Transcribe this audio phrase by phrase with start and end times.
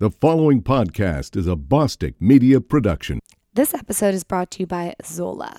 [0.00, 3.18] The following podcast is a Bosstick Media production.
[3.54, 5.58] This episode is brought to you by Zola.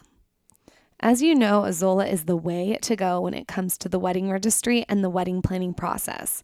[1.02, 4.32] As you know, Zola is the way to go when it comes to the wedding
[4.32, 6.42] registry and the wedding planning process.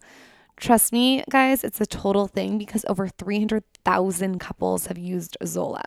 [0.58, 5.86] Trust me, guys, it's a total thing because over 300,000 couples have used Zola.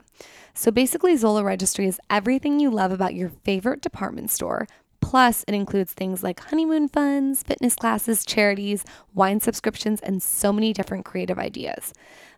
[0.55, 4.67] So basically, Zola Registry is everything you love about your favorite department store.
[5.01, 10.73] Plus, it includes things like honeymoon funds, fitness classes, charities, wine subscriptions, and so many
[10.73, 11.93] different creative ideas.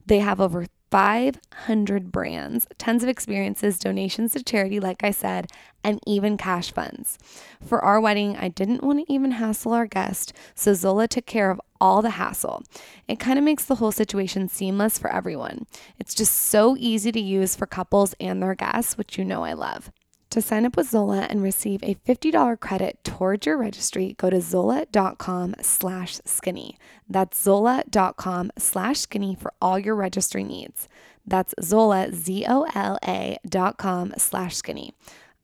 [0.07, 5.51] They have over 500 brands, tons of experiences, donations to charity, like I said,
[5.85, 7.17] and even cash funds.
[7.65, 11.51] For our wedding, I didn't want to even hassle our guest, so Zola took care
[11.51, 12.65] of all the hassle.
[13.07, 15.67] It kind of makes the whole situation seamless for everyone.
[15.99, 19.53] It's just so easy to use for couples and their guests, which you know I
[19.53, 19.93] love.
[20.31, 24.41] To sign up with Zola and receive a $50 credit towards your registry, go to
[24.41, 26.79] zola.com slash skinny.
[27.09, 30.87] That's zola.com slash skinny for all your registry needs.
[31.27, 34.95] That's Zola, Z-O-L-A dot com slash skinny.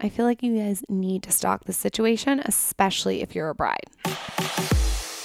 [0.01, 3.87] I feel like you guys need to stock the situation, especially if you're a bride.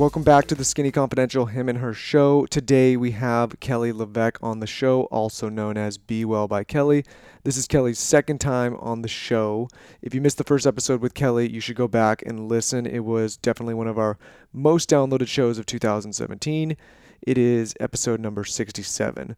[0.00, 2.46] Welcome back to the Skinny Confidential Him and Her show.
[2.46, 7.04] Today we have Kelly LeVeque on the show, also known as Be Well by Kelly.
[7.44, 9.68] This is Kelly's second time on the show.
[10.00, 12.86] If you missed the first episode with Kelly, you should go back and listen.
[12.86, 14.16] It was definitely one of our
[14.54, 16.78] most downloaded shows of 2017.
[17.20, 19.36] It is episode number 67.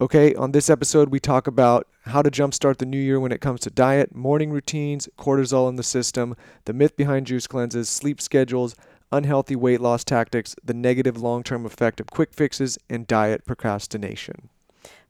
[0.00, 3.40] Okay, on this episode, we talk about how to jumpstart the new year when it
[3.40, 8.20] comes to diet, morning routines, cortisol in the system, the myth behind juice cleanses, sleep
[8.20, 8.74] schedules,
[9.12, 14.48] unhealthy weight loss tactics, the negative long term effect of quick fixes, and diet procrastination.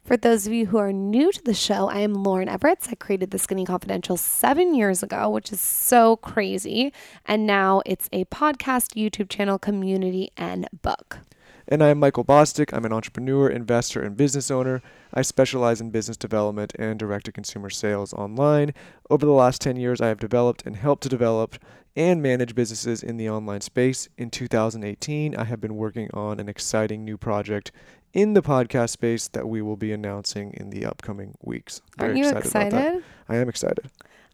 [0.04, 2.88] For those of you who are new to the show, I am Lauryn Evarts.
[2.90, 6.92] I created the Skinny Confidential seven years ago, which is so crazy.
[7.24, 11.20] And now it's a podcast, YouTube channel, community, and book.
[11.68, 12.72] And I'm Michael Bosstick.
[12.72, 14.82] I'm an entrepreneur, investor, and business owner.
[15.14, 18.74] I specialize in business development and direct to consumer sales online.
[19.08, 21.56] Over the last 10 years, I have developed and helped to develop
[21.96, 24.08] and manage businesses in the online space.
[24.16, 27.72] In 2018, I have been working on an exciting new project
[28.12, 31.80] in the podcast space that we will be announcing in the upcoming weeks.
[31.98, 32.46] Aren't you about that.
[32.46, 33.04] excited?
[33.28, 33.90] I am excited.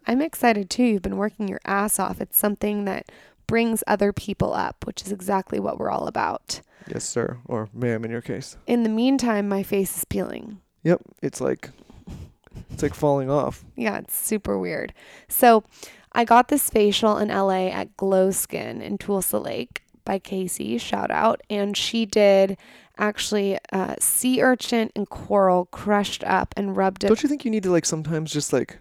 [0.06, 0.84] I'm excited too.
[0.84, 2.20] You've been working your ass off.
[2.20, 3.10] It's something that
[3.46, 6.60] brings other people up, which is exactly what we're all about.
[6.86, 7.38] Yes, sir.
[7.44, 8.56] Or ma'am in your case.
[8.66, 10.60] In the meantime, my face is peeling.
[10.84, 11.02] Yep.
[11.22, 11.70] It's like
[12.70, 13.64] it's like falling off.
[13.76, 14.92] Yeah, it's super weird.
[15.28, 15.64] So,
[16.19, 21.12] I got this facial in LA at Glow Skin in Toluca Lake by Casey, shout
[21.12, 22.56] out, and she did
[22.99, 27.06] actually uh, sea urchin and coral crushed up and rubbed it.
[27.06, 28.81] Don't you think you need to like sometimes just like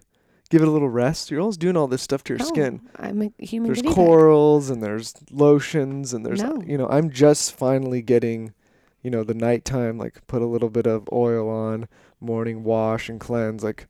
[0.50, 1.30] give it a little rest?
[1.30, 2.82] You're always doing all this stuff to your No, skin.
[2.96, 3.72] I'm a human.
[3.72, 6.60] There's corals and there's lotions and there's No.
[6.66, 8.56] you know, I'm just finally getting,
[9.04, 11.88] you know, the nighttime like put a little bit of oil on,
[12.20, 13.86] morning wash and cleanse like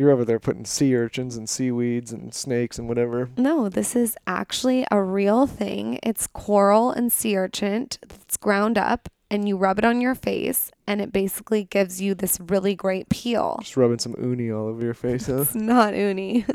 [0.00, 3.28] you're over there putting sea urchins and seaweeds and snakes and whatever.
[3.36, 5.98] No, this is actually a real thing.
[6.02, 10.70] It's coral and sea urchin that's ground up, and you rub it on your face,
[10.86, 13.58] and it basically gives you this really great peel.
[13.60, 15.42] Just rubbing some uni all over your face, huh?
[15.42, 16.46] It's not uni.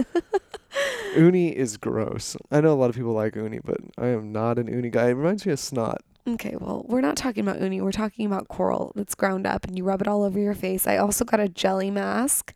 [1.16, 2.36] uni is gross.
[2.52, 5.10] I know a lot of people like uni, but I am not an uni guy.
[5.10, 6.02] It reminds me of snot.
[6.28, 7.80] okay, well, we're not talking about uni.
[7.80, 10.88] We're talking about coral that's ground up, and you rub it all over your face.
[10.88, 12.52] I also got a jelly mask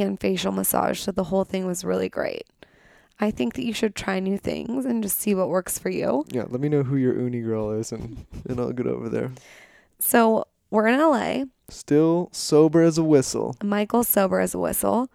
[0.00, 2.44] and facial massage, so the whole thing was really great.
[3.20, 6.24] I think that you should try new things and just see what works for you.
[6.30, 9.30] Yeah, let me know who your uni girl is and, and I'll get over there.
[9.98, 11.44] So, we're in LA.
[11.68, 13.56] Still sober as a whistle.
[13.62, 15.08] Michael's sober as a whistle,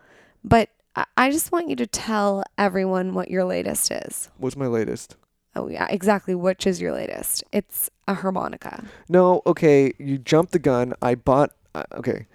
[0.43, 4.29] but I- I just want you to tell everyone what your latest is.
[4.37, 5.15] What's my latest?
[5.55, 6.35] Oh, yeah, exactly.
[6.35, 7.43] Which is your latest?
[7.51, 8.85] It's a harmonica.
[9.09, 10.93] No, okay, you jumped the gun.
[11.01, 12.27] I bought uh, okay.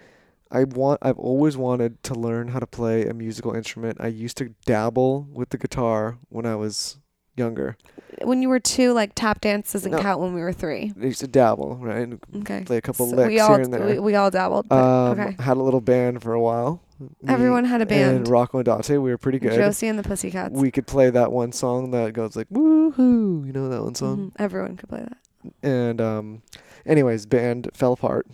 [0.53, 3.97] I want I've always wanted to learn how to play a musical instrument.
[3.99, 6.99] I used to dabble with the guitar when I was
[7.35, 7.75] younger.
[8.21, 9.97] When you were two, like tap dance doesn't No.
[9.99, 10.93] count when we were three.
[11.01, 12.07] I used to dabble, right?
[12.37, 12.63] Okay.
[12.65, 13.85] Play a couple So licks we all here and there.
[13.87, 14.71] We, we all dabbled.
[14.71, 15.35] Um, okay.
[15.41, 16.83] had a little band for a while.
[16.99, 18.17] Me Everyone had a band.
[18.17, 19.53] And Rocco and Dante, we were pretty good.
[19.55, 20.53] Josie and the Pussycats.
[20.53, 24.17] We could play that one song that goes like woohoo, you know that one song.
[24.17, 25.17] Mhm, Everyone could play that.
[25.63, 26.43] And um,
[26.85, 28.27] anyways, band fell apart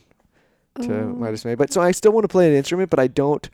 [0.82, 1.06] to Oh.
[1.16, 1.56] my dismay.
[1.56, 3.50] But so I still want to play an instrument, but I don't.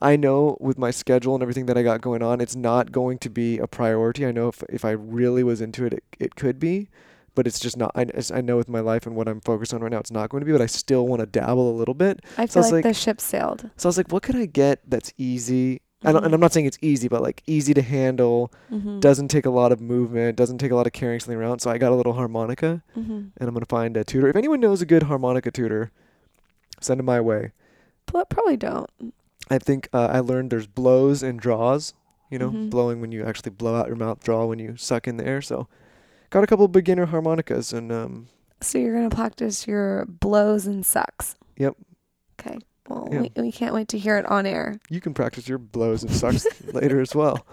[0.00, 3.18] I know with my schedule and everything that I got going on, it's not going
[3.18, 4.26] to be a priority.
[4.26, 6.88] I know if if I really was into it, it, it could be,
[7.36, 7.92] but it's just not.
[7.94, 10.10] I, as I know with my life and what I'm focused on right now, it's
[10.10, 10.50] not going to be.
[10.52, 12.20] But I still want to dabble a little bit.
[12.36, 13.70] I So feel it's like, like- the ship sailed.
[13.76, 15.82] So I was like, what could I get that's easy?
[16.04, 16.24] I don't, Mhm.
[16.24, 18.98] and I'm not saying it's easy, but like easy to handle, Mm-hmm.
[18.98, 21.60] doesn't take a lot of movement, doesn't take a lot of carrying something around.
[21.60, 23.12] So I got a little harmonica, mm-hmm.
[23.12, 24.26] and I'm gonna find a tutor.
[24.26, 25.92] If anyone knows a good harmonica tutor,
[26.84, 27.52] send them my way.
[28.06, 28.90] Probably don't.
[29.50, 31.94] I think uh, I learned there's blows and draws.
[32.30, 32.70] You know, Mhm.
[32.70, 35.42] blowing when you actually blow out your mouth, draw when you suck in the air.
[35.42, 35.68] So,
[36.30, 38.28] got a couple beginner harmonicas, and um,
[38.62, 41.34] So you're gonna practice your blows and sucks.
[41.58, 41.74] Yep.
[42.40, 42.58] Okay.
[42.88, 43.20] Well, Yeah.
[43.20, 44.76] we, we can't wait to hear it on air.
[44.88, 47.44] you can practice your blows and sucks later as well.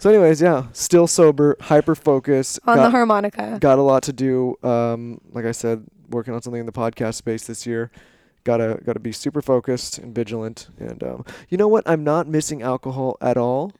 [0.00, 3.58] So, anyways, yeah, still sober, hyper focused On got, the harmonica.
[3.60, 4.54] got a lot to do.
[4.62, 7.90] Um, like I said, working on something in the podcast space this year.
[8.48, 10.68] Gotta gotta be super focused and vigilant.
[10.78, 11.86] And um, you know what?
[11.86, 13.72] I'm not missing alcohol at all.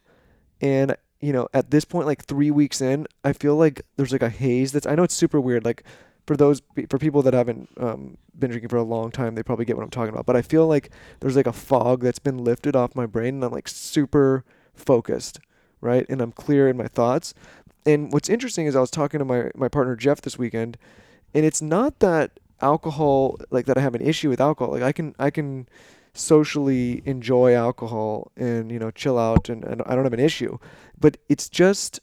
[0.60, 4.22] And you know, at this point, like three weeks in, I feel like there's like
[4.22, 4.72] a haze.
[4.72, 5.64] That's I know it's super weird.
[5.64, 5.84] Like
[6.26, 6.60] for those
[6.90, 9.84] for people that haven't um, been drinking for a long time, they probably get what
[9.84, 10.26] I'm talking about.
[10.26, 10.90] But I feel like
[11.20, 14.44] there's like a fog that's been lifted off my brain, and I'm like super
[14.74, 15.40] focused,
[15.80, 16.04] right?
[16.10, 17.32] And I'm clear in my thoughts.
[17.86, 20.76] And what's interesting is I was talking to my my partner Jeff this weekend,
[21.32, 24.72] and it's not that alcohol like that I have an issue with alcohol.
[24.72, 25.68] Like I can I can
[26.14, 30.58] socially enjoy alcohol and you know chill out and, and I don't have an issue.
[30.98, 32.00] But it's just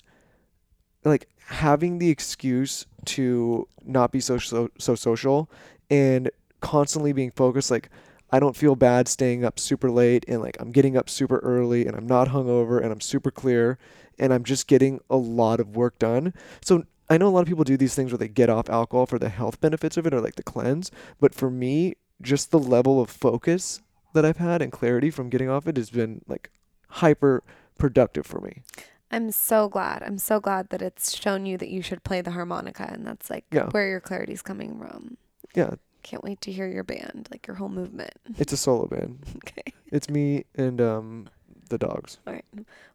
[1.03, 5.49] like having the excuse to not be so so, so social
[5.89, 6.31] and
[6.61, 7.89] constantly being focused like
[8.31, 11.85] I don't feel bad staying up super late and like I'm getting up super early
[11.85, 13.77] and I'm not hungover and I'm super clear
[14.17, 16.33] and I'm just getting a lot of work done.
[16.61, 19.05] So I know a lot of people do these things where they get off alcohol
[19.05, 22.59] for the health benefits of it or like the cleanse, but for me, just the
[22.59, 23.81] level of focus
[24.13, 26.49] that I've had and clarity from getting off it has been like
[26.89, 27.43] hyper
[27.77, 28.63] productive for me.
[29.11, 30.01] I'm so glad.
[30.03, 33.29] I'm so glad that it's shown you that you should play the harmonica, and that's
[33.29, 33.69] like Yeah.
[33.69, 35.17] where your clarity's coming from.
[35.53, 38.13] Yeah, Can't wait to hear your band, like your whole movement.
[38.37, 39.19] it's a solo band.
[39.37, 39.73] Okay.
[39.91, 41.27] It's me and um
[41.69, 42.17] the dogs.
[42.27, 42.45] All right.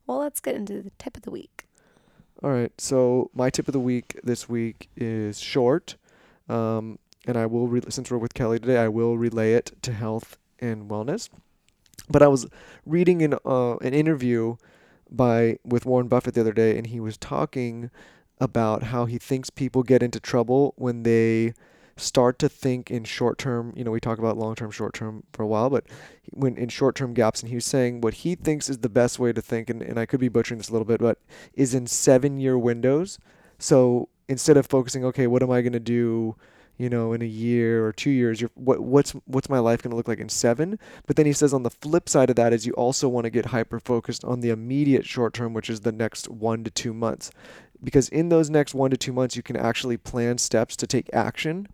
[0.07, 1.67] Well, let's get into the tip of the week.
[2.43, 2.73] All right.
[2.81, 5.97] So my tip of the week this week is short,
[6.49, 9.93] um, and I will re- since we're with Kelly today, I will relay it to
[9.93, 11.29] health and wellness.
[12.09, 12.47] But I was
[12.87, 14.57] reading an uh, an interview
[15.11, 17.91] by with Warren Buffett the other day, and he was talking
[18.41, 21.53] about how he thinks people get into trouble when they
[22.01, 23.73] start to think in short term.
[23.77, 25.85] You know, we talk about long term, short term for a while, but
[26.31, 29.19] when in short term gaps, and he was saying what he thinks is the best
[29.19, 31.19] way to think, and, and I could be butchering this a little bit, but
[31.55, 33.19] is in seven year windows.
[33.59, 36.37] So instead of focusing, okay, what am I going to do,
[36.79, 39.91] you know, in a year or two years, you're, what what's what's my life going
[39.91, 40.79] to look like in seven?
[41.07, 43.31] But then he says on the flip side of that is you also want to
[43.31, 46.95] get hyper focused on the immediate short term, which is the next one to two
[46.95, 47.31] months,
[47.83, 51.11] because in those next one to two months you can actually plan steps to take
[51.13, 51.67] action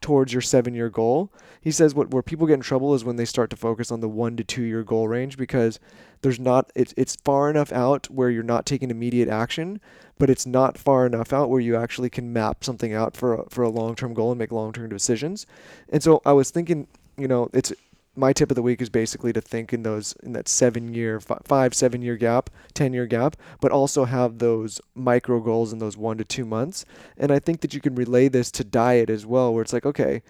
[0.00, 1.32] towards your seven year goal.
[1.60, 4.00] He says what where people get in trouble is when they start to focus on
[4.00, 5.78] the one to two year goal range because
[6.22, 9.80] there's not it's it's far enough out where you're not taking immediate action,
[10.18, 13.50] but it's not far enough out where you actually can map something out for a,
[13.50, 15.46] for a long term goal and make long term decisions.
[15.88, 17.72] And so I was thinking, you know, it's
[18.16, 21.20] my tip of the week is basically to think in those in that seven year,
[21.20, 25.78] fi- five seven year gap, ten year gap, but also have those micro goals in
[25.78, 26.84] those one to two months.
[27.16, 29.86] And I think that you can relay this to diet as well, where it's like,
[29.86, 30.22] okay,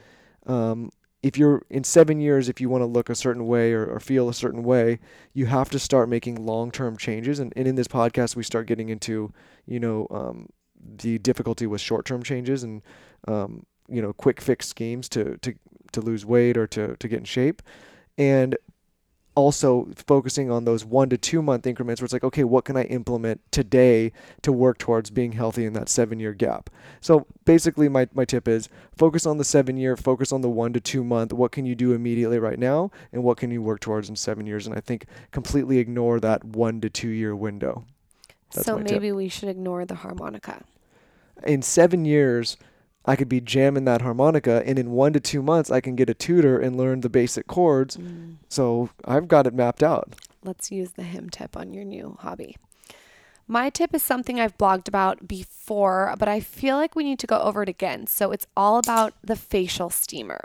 [0.46, 0.90] um,
[1.22, 4.00] if you're in seven years, if you want to look a certain way or, or
[4.00, 5.00] feel a certain way,
[5.32, 7.38] you have to start making long term changes.
[7.38, 9.32] And, and in this podcast, we start getting into,
[9.66, 10.48] you know, um,
[10.98, 12.82] the difficulty with short term changes and,
[13.26, 15.54] um, you know, quick fix schemes to, to,
[15.92, 17.62] to lose weight or to, to get in shape.
[18.18, 18.56] And
[19.36, 22.76] also focusing on those one to two month increments where it's like, okay, what can
[22.76, 24.10] I implement today
[24.42, 26.70] to work towards being healthy in that seven year gap?
[27.00, 30.72] So basically, my, my tip is focus on the seven year, focus on the one
[30.72, 31.32] to two month.
[31.32, 32.90] What can you do immediately right now?
[33.12, 34.66] And what can you work towards in seven years?
[34.66, 37.84] And I think completely ignore that one to two year window.
[38.54, 38.92] That's so my tip.
[38.92, 40.64] maybe we should ignore the harmonica.
[41.44, 42.56] In seven years,
[43.06, 46.10] I could be jamming that harmonica, and in one to two months, I can get
[46.10, 47.96] a tutor and learn the basic chords.
[47.96, 48.36] Mm.
[48.48, 50.14] So I've got it mapped out.
[50.42, 52.56] Let's use the him tip on your new hobby.
[53.48, 57.28] My tip is something I've blogged about before, but I feel like we need to
[57.28, 58.08] go over it again.
[58.08, 60.40] So it's all about the facial steamer.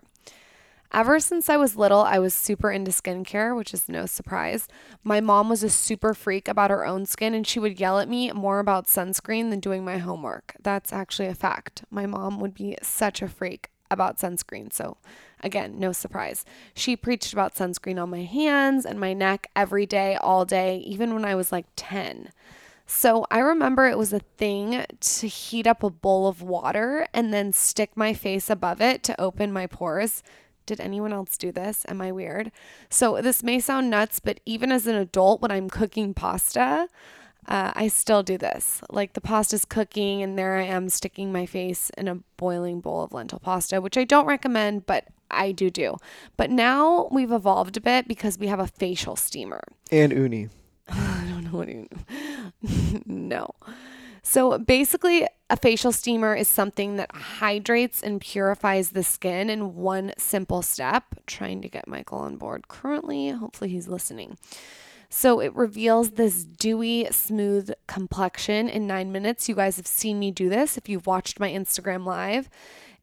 [0.93, 4.67] Ever since I was little, I was super into skincare, which is no surprise.
[5.05, 8.09] My mom was a super freak about her own skin, and she would yell at
[8.09, 10.53] me more about sunscreen than doing my homework.
[10.61, 11.85] That's actually a fact.
[11.89, 13.69] My mom would be such a freak.
[13.91, 14.71] about sunscreen.
[14.71, 14.95] So,
[15.41, 16.45] again, no surprise.
[16.73, 21.13] She preached about sunscreen on my hands and my neck every day, all day, even
[21.13, 22.29] when I was like 10.
[22.85, 27.33] So I remember it was a thing to heat up a bowl of water and
[27.33, 30.23] then stick my face above it to open my pores.
[30.65, 31.85] Did anyone else do this?
[31.87, 32.51] Am I weird?
[32.89, 36.87] So this may sound nuts, but even as an adult, when I'm cooking pasta,
[37.47, 38.81] uh, I still do this.
[38.89, 43.03] Like the pasta's cooking, and there I am sticking my face in a boiling bowl
[43.03, 45.97] of lentil pasta, which I don't recommend, but I do do.
[46.37, 49.61] But now we've evolved a bit because we have a facial steamer.
[49.91, 50.49] And uni.
[50.89, 51.87] I don't know what you
[53.05, 53.51] no.
[54.23, 60.13] So basically, a facial steamer is something that hydrates and purifies the skin in one
[60.17, 61.03] simple step.
[61.25, 63.29] Trying to get Michael on board currently.
[63.29, 64.37] Hopefully, he's listening.
[65.09, 69.49] So it reveals this dewy, smooth complexion in nine minutes.
[69.49, 72.49] You guys have seen me do this if you've watched my Instagram live.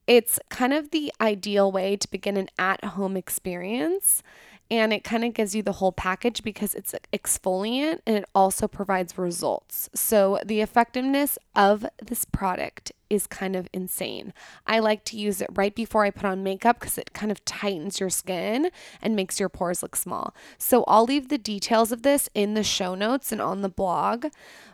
[0.07, 4.23] It's kind of the ideal way to begin an at home experience
[4.71, 8.69] and it kind of gives you the whole package because it's exfoliant and it also
[8.69, 9.89] provides results.
[9.95, 14.33] So the effectiveness of this product is kind of insane.
[14.67, 17.45] I like to use it right before I put on makeup because it kind of
[17.45, 18.71] tightens your skin
[19.03, 20.35] and makes your pores look small.
[20.59, 24.27] So I'll leave the details of this in the show notes and on the blog.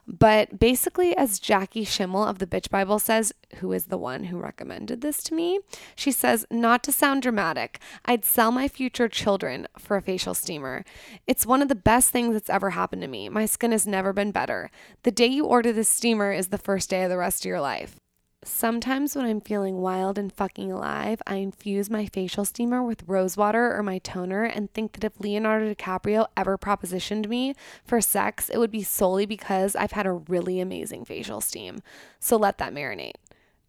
[0.07, 4.39] But basically, as Jackie Schimmel of the Bitch Bible says, who is the one who
[4.39, 5.61] recommended this to me,
[5.97, 10.85] she says, not to sound dramatic, I'd sell my future children for a facial steamer.
[11.27, 13.31] It's one of the best things that's ever happened to me.
[13.31, 14.71] My skin has never been better.
[15.05, 17.61] The day you order this steamer is the first day of the rest of your
[17.61, 17.99] life.
[18.47, 23.39] Sometimes when I'm feeling wild and fucking alive, I infuse my facial steamer with rose
[23.39, 27.55] water or my toner and think that if Leonardo DiCaprio ever propositioned me
[27.87, 31.83] for sex, it would be solely because I've had a really amazing facial steam.
[32.21, 33.15] So let that marinate.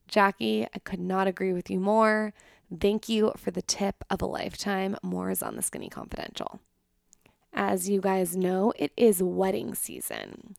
[0.09, 2.33] Jackie, I could not agree with you more.
[2.79, 4.97] Thank you for the tip of a lifetime.
[5.01, 6.59] More is on the Skinny Confidential.
[7.53, 10.55] As you guys know, it is wedding season.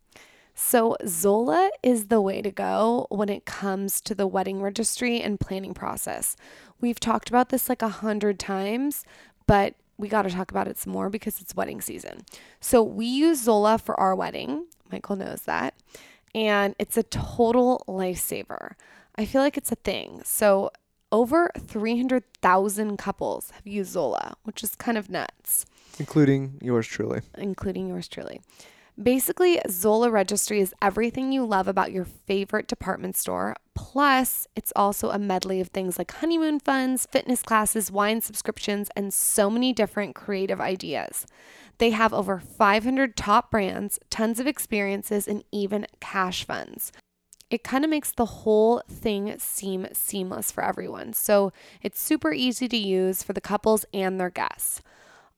[0.58, 5.38] So, Zola is the way to go when it comes to the wedding registry and
[5.38, 6.34] planning process.
[6.80, 9.04] We've talked about this like a hundred times,
[9.46, 12.24] but we got to talk about it some more because it's wedding season.
[12.58, 14.64] So, we use Zola for our wedding.
[14.90, 15.74] Michael knows that.
[16.34, 18.72] And it's a total lifesaver.
[19.14, 20.22] I feel like it's a thing.
[20.24, 20.70] So,
[21.12, 25.66] over 300,000 couples have used Zola, which is kind of nuts.
[25.98, 27.20] Including yours truly.
[27.36, 28.40] Including yours truly.
[29.00, 33.54] Basically, Zola Registry is everything you love about your favorite department store.
[33.74, 39.12] Plus, it's also a medley of things like honeymoon funds, fitness classes, wine subscriptions, and
[39.12, 41.26] so many different creative ideas.
[41.76, 46.90] They have over 500 top brands, tons of experiences, and even cash funds.
[47.50, 51.12] It kind of makes the whole thing seem seamless for everyone.
[51.12, 54.80] So it's super easy to use for the couples and their guests.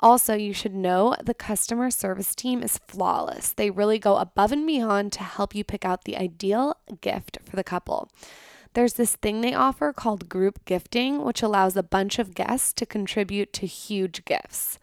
[0.01, 3.53] Also, you should know the customer service team is flawless.
[3.53, 7.57] They really go above and beyond to help you pick out the ideal gift for
[7.57, 8.09] the couple.
[8.75, 12.87] There's this thing they offer called group gifting, which allows a bunch of guests to
[12.87, 14.79] contribute to huge gifts.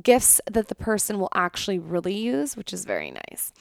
[0.00, 3.52] Gifts that the person will actually really use, which is very nice.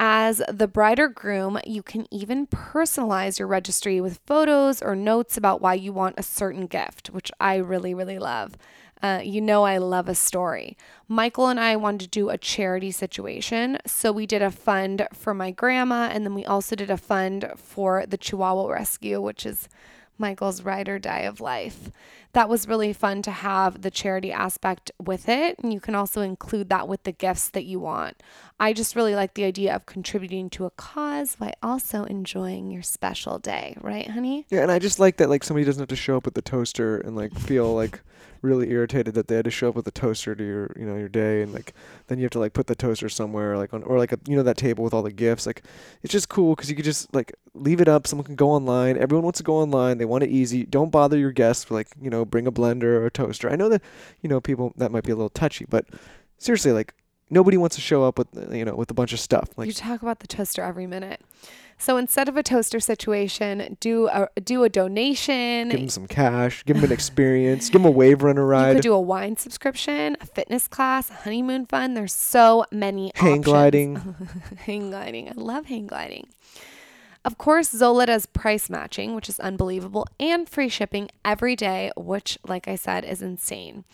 [0.00, 5.36] As the bride or groom, you can even personalize your registry with photos or notes
[5.36, 8.54] about why you want a certain gift, which I really, really love.
[9.02, 10.76] Uh, you know, I love a story.
[11.06, 13.78] Michael and I wanted to do a charity situation.
[13.86, 17.50] So we did a fund for my grandma, and then we also did a fund
[17.56, 19.68] for the Chihuahua Rescue, which is
[20.18, 21.90] Michael's ride or die of life.
[22.32, 25.58] That was really fun to have the charity aspect with it.
[25.60, 28.22] And you can also include that with the gifts that you want.
[28.60, 32.82] I just really like the idea of contributing to a cause while also enjoying your
[32.82, 34.46] special day, right, honey?
[34.50, 36.42] Yeah, and I just like that like somebody doesn't have to show up with the
[36.42, 38.00] toaster and like feel like
[38.42, 40.96] really irritated that they had to show up with a toaster to your you know
[40.96, 41.72] your day and like
[42.06, 44.36] then you have to like put the toaster somewhere like on or like a you
[44.36, 45.62] know that table with all the gifts like
[46.02, 48.96] it's just cool because you could just like leave it up someone can go online
[48.96, 52.10] everyone wants to go online they want it easy don't bother your guests like you
[52.10, 53.50] know bring a blender or a toaster.
[53.50, 53.82] I know that
[54.20, 55.86] you know people that might be a little touchy but
[56.38, 56.94] seriously like
[57.30, 59.72] nobody wants to show up with you know with a bunch of stuff like you
[59.72, 61.20] talk about the toaster every minute
[61.78, 65.68] so instead of a toaster situation, do a do a donation.
[65.68, 66.64] Give them some cash.
[66.64, 67.68] Give them an experience.
[67.68, 68.68] give them a wave runner ride.
[68.68, 71.96] You could do a wine subscription, a fitness class, a honeymoon fund.
[71.96, 73.44] There's so many hang options.
[73.44, 74.14] gliding.
[74.58, 75.28] hang gliding.
[75.28, 76.26] I love hang gliding.
[77.28, 82.38] Of course, Zola does price matching, which is unbelievable, and free shipping every day, which,
[82.48, 83.84] like I said, is insane.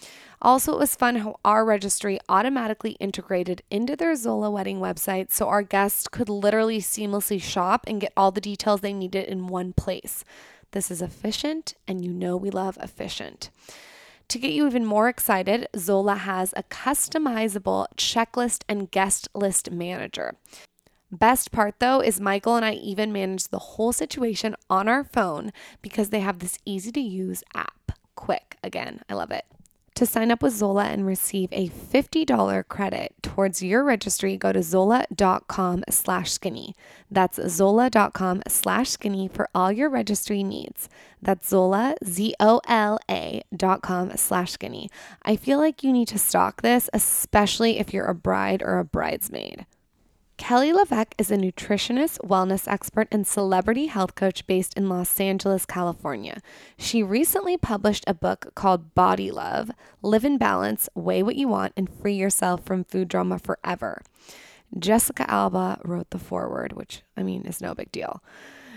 [0.41, 5.49] Also, it was fun how our registry automatically integrated into their Zola wedding website so
[5.49, 9.73] our guests could literally seamlessly shop and get all the details they needed in one
[9.73, 10.25] place.
[10.71, 13.51] This is efficient, and you know we love efficient.
[14.29, 20.37] To get you even more excited, Zola has a customizable checklist and guest list manager.
[21.15, 25.53] Best part though is Michael and I even manage the whole situation on our phone
[25.81, 27.93] because they have this easy to use app.
[28.17, 29.45] Quick, again, I love it.
[29.95, 34.61] To sign up with Zola and receive a $50 credit towards your registry, go to
[34.61, 36.75] zola.com slash skinny.
[37.09, 40.89] That's zola.com slash skinny for all your registry needs.
[41.23, 44.91] That's Zola, Z-O-L-A dot com slash skinny.
[45.23, 48.85] I feel like you need to stock this, especially if you're a bride or a
[48.85, 49.65] bridesmaid.
[50.37, 55.65] Kelly LeVeque is a nutritionist, wellness expert, and celebrity health coach based in Los Angeles,
[55.65, 56.41] California.
[56.77, 59.71] She recently published a book called Body Love
[60.03, 64.03] Live in Balance, Weigh What You Want, and Free Yourself from Food Drama Forever.
[64.77, 68.21] Jessica Alba wrote the foreword, which I mean is no big deal.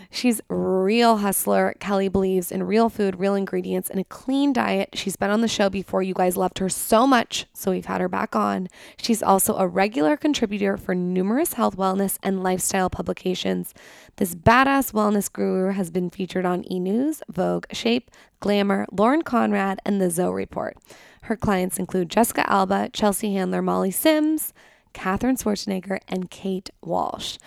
[0.09, 1.75] She's real hustler.
[1.79, 4.89] Kelly believes in real food, real ingredients, and a clean diet.
[4.93, 6.01] She's been on the show before.
[6.01, 8.67] You guys loved her so much, so we've had her back on.
[8.97, 13.73] She's also a regular contributor for numerous health, wellness, and lifestyle publications.
[14.15, 16.79] This badass wellness guru has been featured on E!
[16.79, 18.09] News, Vogue, Shape,
[18.39, 20.77] Glamour, Lauren Conrad, and The Zoe Report.
[21.23, 24.53] Her clients include Jessica Alba, Chelsea Handler, Molly Sims,
[24.93, 27.37] Katherine Schwarzenegger, and Kate Walsh.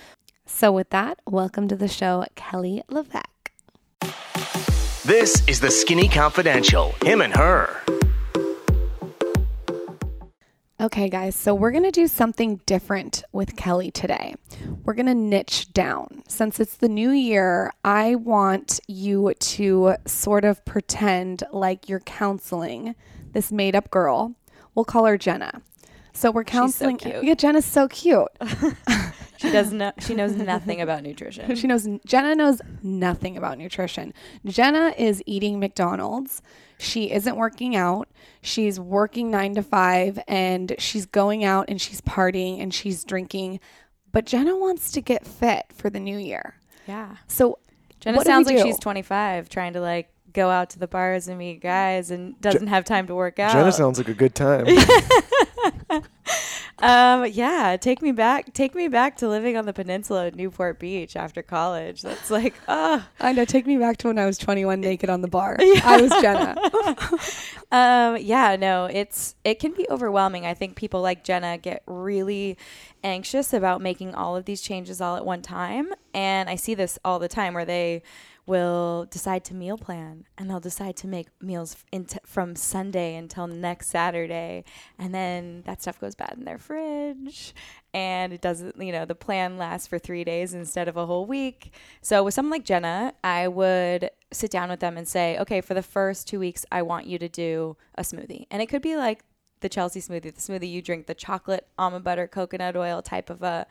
[0.53, 3.25] So, with that, welcome to the show, Kelly LeVeque.
[5.07, 7.81] This is the Skinny Confidential, him and her.
[10.79, 14.35] Okay, guys, so we're going to do something different with Kelly today.
[14.85, 16.25] We're going to niche down.
[16.29, 22.97] Since it's the new year, I want you to sort of pretend like you're counseling
[23.33, 24.35] this made up girl.
[24.75, 25.63] We'll call her Jenna.
[26.13, 26.97] So we're counseling.
[26.97, 27.23] cute.
[27.25, 28.29] Yeah, Jenna's so cute.
[29.41, 29.93] She does know.
[30.01, 31.57] She knows nothing about nutrition.
[31.61, 34.13] She knows Jenna knows nothing about nutrition.
[34.45, 36.43] Jenna is eating McDonald's.
[36.79, 38.09] She isn't working out.
[38.43, 43.61] She's working 9 to 5 and she's going out and she's partying and she's drinking.
[44.13, 46.57] But Jenna wants to get fit for the new year.
[46.87, 47.17] Yeah.
[47.27, 47.59] So
[48.01, 48.63] Jenna what do we sounds like do?
[48.63, 52.69] she's 25, trying to like go out to the bars and meet guys, and doesn't
[52.69, 53.53] have time to work out.
[53.53, 54.67] Jenna sounds like a good time.
[56.83, 58.55] Um, yeah, take me back.
[58.55, 62.01] Take me back to living on the peninsula at Newport Beach after college.
[62.01, 65.21] That's like, oh, I know, take me back to when I was 21 naked on
[65.21, 65.57] the bar.
[65.61, 66.57] I was Jenna.
[67.71, 70.47] um, yeah, no, it's it can be overwhelming.
[70.47, 72.57] I think people like Jenna get really
[73.05, 76.99] anxious about making all of these changes all at one time, and I see this
[77.05, 78.03] all the time where they
[78.51, 83.47] will decide to meal plan and they'll decide to make meals into, from Sunday until
[83.47, 84.65] next Saturday
[84.99, 87.55] and then that stuff goes bad in their fridge
[87.95, 91.27] and it doesn't you know the plan lasts for 3 days instead of a whole
[91.27, 91.73] week.
[92.03, 95.75] So with someone like Jenna I would sit down with them and say okay for
[95.75, 98.47] the first 2 weeks I want you to do a smoothie.
[98.51, 99.23] And it could be like
[99.61, 103.45] the Chelsea smoothie the smoothie you drink the chocolate almond butter coconut oil type of
[103.45, 103.69] a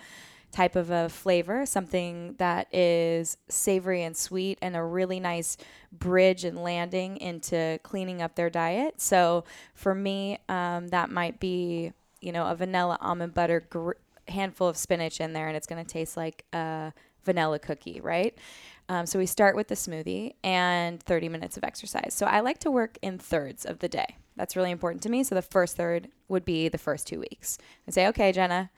[0.52, 5.58] type of a flavor, something that is savory and sweet and a really nice
[5.92, 9.00] bridge and landing into cleaning up their diet.
[9.00, 9.44] So
[9.76, 13.92] for me, um, that might be, you know, a vanilla almond butter gr-
[14.28, 18.36] handful of spinach in there and it's going to taste like a vanilla cookie, right?
[18.88, 22.14] Um, so we start with the smoothie and 30 minutes of exercise.
[22.16, 24.18] So I like to work in thirds of the day.
[24.36, 25.24] That's really important to me.
[25.24, 27.60] So the first third would be the first two weeks.
[27.88, 28.72] I say, okay, Jenna,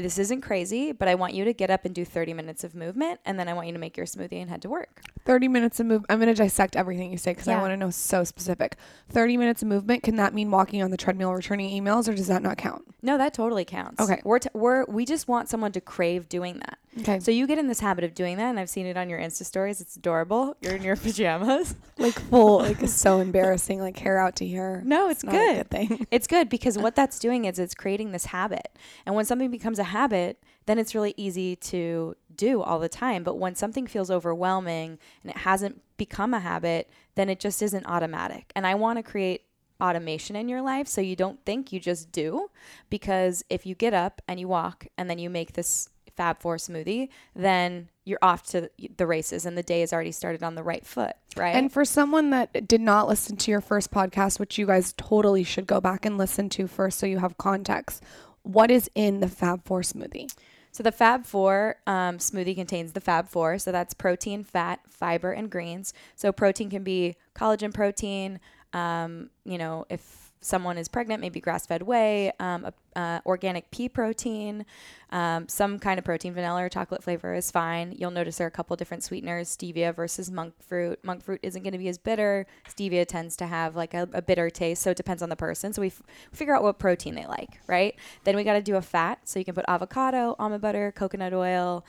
[0.00, 2.74] this isn't crazy, but I want you to get up and do 30 minutes of
[2.74, 5.02] movement, and then I want you to make your smoothie and head to work.
[5.24, 6.04] 30 minutes of move.
[6.08, 8.76] I'm going to dissect everything you say because I want to know so specific.
[9.10, 12.28] 30 minutes of movement, can that mean walking on the treadmill, returning emails, or does
[12.28, 12.84] that not count?
[13.02, 14.00] No, that totally counts.
[14.00, 14.20] Okay.
[14.24, 16.78] we're t- we're we just want someone to crave doing that.
[17.00, 17.20] Okay.
[17.20, 19.18] So you get in this habit of doing that, and I've seen it on your
[19.18, 19.80] Insta stories.
[19.80, 20.56] It's adorable.
[20.60, 21.74] You're in your pajamas.
[21.98, 24.82] like full, like so embarrassing, like hair out to here.
[24.84, 25.56] No, it's not a good.
[25.56, 26.06] good thing.
[26.10, 28.76] It's good because what that's doing is it's creating this habit.
[29.06, 33.24] And when something becomes a habit, then it's really easy to do all the time.
[33.24, 37.86] But when something feels overwhelming and it hasn't become a habit, then it just isn't
[37.86, 38.52] automatic.
[38.54, 39.42] And I want to create
[39.80, 42.50] automation in your life so you don't think you just do
[42.90, 46.56] because if you get up and you walk and then you make this fab four
[46.56, 50.62] smoothie then you're off to the races and the day has already started on the
[50.62, 54.58] right foot right And for someone that did not listen to your first podcast, which
[54.58, 58.02] you guys totally should go back and listen to first so you have context,
[58.42, 60.34] what is in the Fab Four smoothie?
[60.72, 63.58] So the Fab Four um, smoothie contains the Fab Four.
[63.58, 65.92] So that's protein, fat, fiber, and greens.
[66.16, 68.40] So protein can be collagen protein.
[68.72, 73.88] Um, you know, if someone is pregnant, maybe grass-fed whey, um, a, uh, organic pea
[73.88, 74.64] protein,
[75.10, 77.94] um, some kind of protein, vanilla or chocolate flavor is fine.
[77.96, 80.98] You'll notice there are a couple different sweeteners, stevia versus monk fruit.
[81.02, 82.46] Monk fruit isn't going to be as bitter.
[82.68, 85.72] Stevia tends to have like a, a bitter taste, so it depends on the person.
[85.72, 87.94] So we f- figure out what protein they like, right?
[88.24, 89.20] Then we got to do a fat.
[89.24, 91.84] So you can put avocado, almond butter, coconut oil,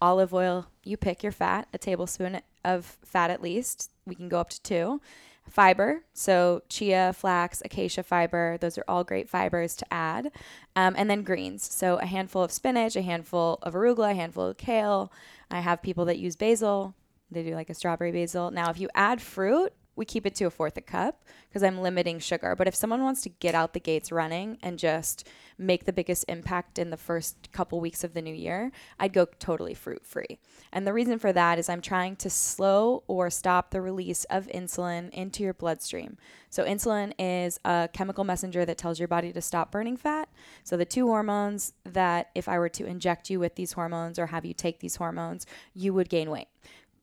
[0.00, 0.66] olive oil.
[0.84, 3.90] You pick your fat, a tablespoon of fat at least.
[4.06, 5.00] We can go up to two.
[5.48, 10.30] Fiber, so chia, flax, acacia fiber, those are all great fibers to add.
[10.74, 14.46] Um, and then greens, so a handful of spinach, a handful of arugula, a handful
[14.46, 15.12] of kale.
[15.50, 16.94] I have people that use basil,
[17.30, 18.50] they do like a strawberry basil.
[18.50, 21.80] Now, if you add fruit, we keep it to a fourth a cup because I'm
[21.80, 22.54] limiting sugar.
[22.56, 25.28] But if someone wants to get out the gates running and just
[25.58, 29.26] make the biggest impact in the first couple weeks of the new year, I'd go
[29.38, 30.38] totally fruit free.
[30.72, 34.46] And the reason for that is I'm trying to slow or stop the release of
[34.48, 36.16] insulin into your bloodstream.
[36.48, 40.28] So, insulin is a chemical messenger that tells your body to stop burning fat.
[40.64, 44.26] So, the two hormones that if I were to inject you with these hormones or
[44.26, 46.48] have you take these hormones, you would gain weight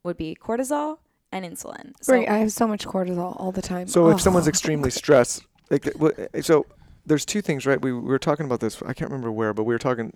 [0.03, 0.97] would be cortisol
[1.31, 1.93] and insulin.
[2.01, 3.87] So Right, I have so much cortisol all the time.
[3.87, 4.15] So Ugh.
[4.15, 6.65] if someone's extremely stressed, like th- so
[7.05, 7.81] there's two things, right?
[7.81, 8.81] We, we were talking about this.
[8.83, 10.13] I can't remember where, but we were talking.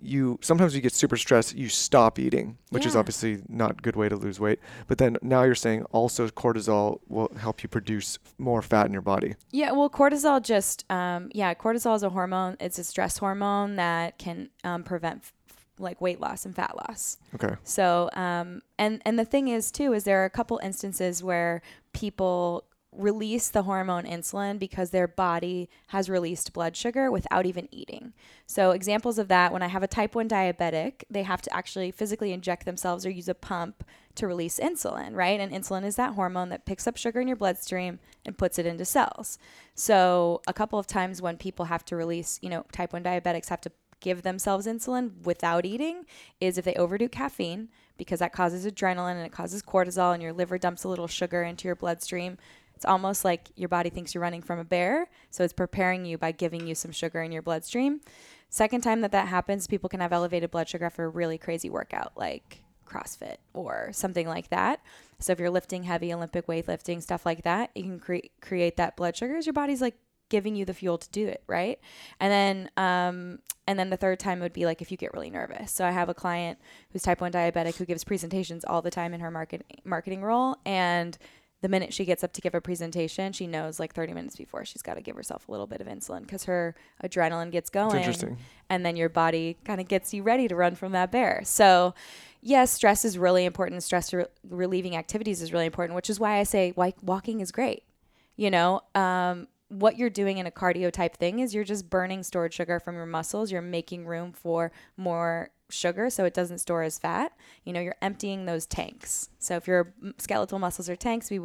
[0.00, 3.96] You sometimes you get super stressed, you stop eating, which is obviously not a good
[3.96, 4.60] way to lose weight.
[4.86, 9.02] But then now you're saying also cortisol will help you produce more fat in your
[9.02, 9.34] body.
[9.50, 12.56] Yeah, well, cortisol just, um, yeah, cortisol is a hormone.
[12.60, 15.32] It's a stress hormone that can um, prevent f-
[15.78, 17.18] like weight loss and fat loss.
[17.34, 17.54] Okay.
[17.64, 21.62] So, um, and and the thing is too is there are a couple instances where
[21.92, 22.64] people
[22.98, 28.12] release the hormone insulin because their body has released blood sugar without even eating.
[28.46, 31.90] So, examples of that when I have a type 1 diabetic, they have to actually
[31.90, 33.84] physically inject themselves or use a pump
[34.14, 35.40] to release insulin, right?
[35.40, 38.66] And insulin is that hormone that picks up sugar in your bloodstream and puts it
[38.66, 39.38] into cells.
[39.74, 43.48] So, a couple of times when people have to release, you know, type 1 diabetics
[43.48, 43.72] have to
[44.06, 46.04] give themselves insulin without eating
[46.40, 50.32] is if they overdo caffeine because that causes adrenaline and it causes cortisol and your
[50.32, 52.38] liver dumps a little sugar into your bloodstream.
[52.76, 56.18] It's almost like your body thinks you're running from a bear, so it's preparing you
[56.18, 58.00] by giving you some sugar in your bloodstream.
[58.48, 61.68] Second time that that happens, people can have elevated blood sugar after a really crazy
[61.68, 64.78] workout like CrossFit or something like that.
[65.18, 68.94] So if you're lifting heavy Olympic weightlifting stuff like that, you can cre- create that
[68.94, 69.96] blood sugar as your body's like
[70.28, 71.78] giving you the fuel to do it, right?
[72.20, 75.30] And then um and then the third time would be like if you get really
[75.30, 75.72] nervous.
[75.72, 76.58] So I have a client
[76.92, 80.56] who's type 1 diabetic who gives presentations all the time in her market marketing role
[80.64, 81.18] and
[81.62, 84.64] the minute she gets up to give a presentation, she knows like 30 minutes before
[84.64, 87.96] she's got to give herself a little bit of insulin because her adrenaline gets going.
[87.96, 88.36] interesting.
[88.68, 91.40] And then your body kind of gets you ready to run from that bear.
[91.44, 91.94] So,
[92.42, 93.82] yes, stress is really important.
[93.82, 97.50] Stress re- relieving activities is really important, which is why I say like walking is
[97.50, 97.84] great.
[98.36, 102.22] You know, um, what you're doing in a cardio type thing is you're just burning
[102.22, 103.50] stored sugar from your muscles.
[103.50, 107.32] You're making room for more sugar so it doesn't store as fat.
[107.64, 109.30] You know, you're emptying those tanks.
[109.40, 111.40] So if your skeletal muscles are tanks, we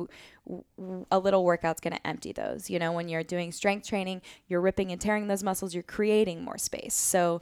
[1.10, 2.70] a little workout's going to empty those.
[2.70, 6.44] You know, when you're doing strength training, you're ripping and tearing those muscles, you're creating
[6.44, 6.94] more space.
[6.94, 7.42] So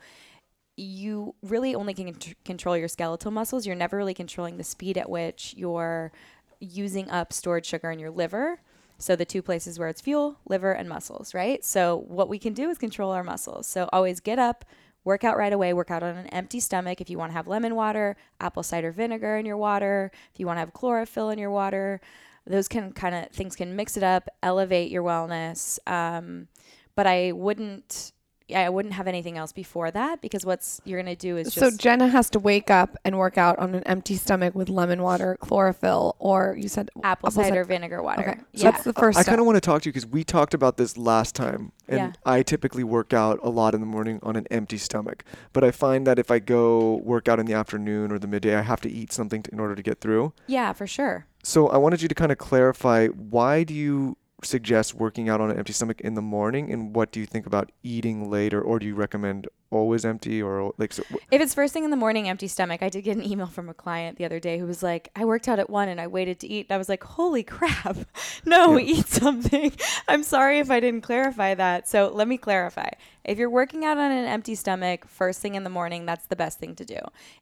[0.78, 3.66] you really only can contr- control your skeletal muscles.
[3.66, 6.14] You're never really controlling the speed at which you're
[6.62, 8.62] using up stored sugar in your liver.
[9.00, 11.64] So the two places where it's fuel, liver, and muscles, right?
[11.64, 13.66] So what we can do is control our muscles.
[13.66, 14.66] So always get up,
[15.06, 17.00] work out right away, work out on an empty stomach.
[17.00, 20.46] If you want to have lemon water, apple cider vinegar in your water, if you
[20.46, 22.02] want to have chlorophyll in your water,
[22.46, 25.80] those can kind of things can mix it up, elevate your wellness.
[25.88, 26.48] Um,
[26.96, 28.12] but I wouldn't,
[28.56, 31.78] I wouldn't have anything else before that because what's you're gonna do is just So
[31.78, 35.38] Jenna has to wake up and work out on an empty stomach with lemon water,
[35.40, 38.22] chlorophyll, or you said apple, cider vinegar water.
[38.32, 38.72] Okay, so Yeah.
[38.72, 39.32] that's the first I step.
[39.34, 41.98] kind of want to talk to you because we talked about this last time, and
[41.98, 42.12] Yeah.
[42.26, 45.24] I typically work out a lot in the morning on an empty stomach.
[45.54, 48.56] But I find that if I go work out in the afternoon or the midday,
[48.56, 50.34] I have to eat something to, in order to get through.
[50.48, 51.26] yeah, for sure.
[51.44, 55.52] So I wanted you to kind of clarify why do you suggest working out on
[55.52, 58.80] an empty stomach in the morning, and what do you think about eating later, or
[58.80, 61.98] do you recommend always empty, or like so, wh- If it's first thing in the
[61.98, 64.66] morning, empty stomach, I did get an email from a client the other day who
[64.66, 66.66] was like, I worked out at one and I waited to eat.
[66.70, 67.98] And I was like, holy crap.
[68.46, 68.96] No, Yeah.
[68.96, 69.72] eat something.
[70.08, 71.88] I'm sorry if I didn't clarify that.
[71.88, 72.90] So let me clarify.
[73.26, 76.36] If you're working out on an empty stomach first thing in the morning, that's the
[76.36, 76.98] best thing to do.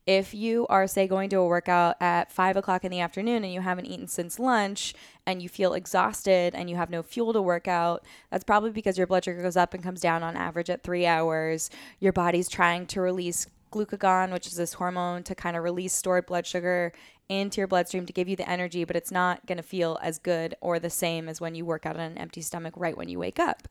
[0.05, 3.53] If you are, say, going to a workout at five o'clock in the afternoon and
[3.53, 4.93] you haven't eaten since lunch
[5.27, 8.97] and you feel exhausted and you have no fuel to work out, that's probably because
[8.97, 11.69] your blood sugar goes up and comes down on average at three hours.
[11.99, 16.25] Your body's trying to release glucagon, which is this hormone to kind of release stored
[16.25, 16.93] blood sugar
[17.27, 20.17] into your bloodstream to give you the energy, but it's not going to feel as
[20.17, 23.09] good or the same as when you work out on an empty stomach right when
[23.09, 23.67] you wake up.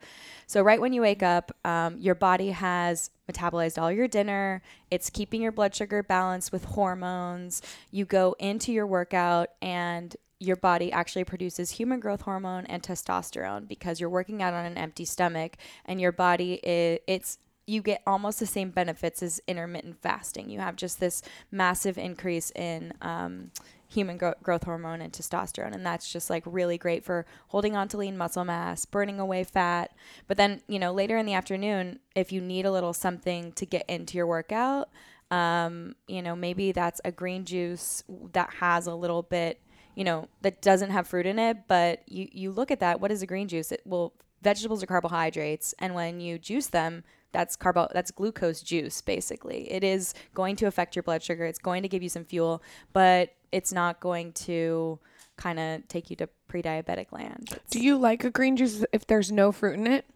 [0.47, 4.61] So, right when you wake up, um, your body has metabolized all your dinner.
[4.90, 7.62] It's keeping your blood sugar balanced with hormones.
[7.90, 13.66] You go into your workout and your body actually produces human growth hormone and testosterone
[13.66, 18.03] because you're working out on an empty stomach and your body is, it's you get
[18.07, 20.49] almost the same benefits as intermittent fasting.
[20.49, 23.51] You have just this massive increase in um,
[23.88, 25.75] human gro- growth hormone and testosterone.
[25.75, 29.42] And that's just like really great for holding on to lean muscle mass, burning away
[29.42, 29.90] fat.
[30.29, 33.66] But then, you know, later in the afternoon, if you need a little something to
[33.66, 34.88] get into your workout,
[35.31, 39.61] um, you know, maybe that's a green juice that has a little bit,
[39.97, 41.67] you know, that doesn't have fruit in it.
[41.67, 43.73] But you, you look at that, what is a green juice?
[43.73, 45.75] It will, vegetables are carbohydrates.
[45.81, 50.65] And when you juice them, that's carbo that's glucose juice basically it is going to
[50.67, 52.63] affect your blood sugar it's going to give you some fuel
[52.95, 54.99] but it's not going to
[55.37, 59.07] kind of take you to pre-diabetic land It's- Do you like a green juice if
[59.07, 60.07] there's no fruit in it?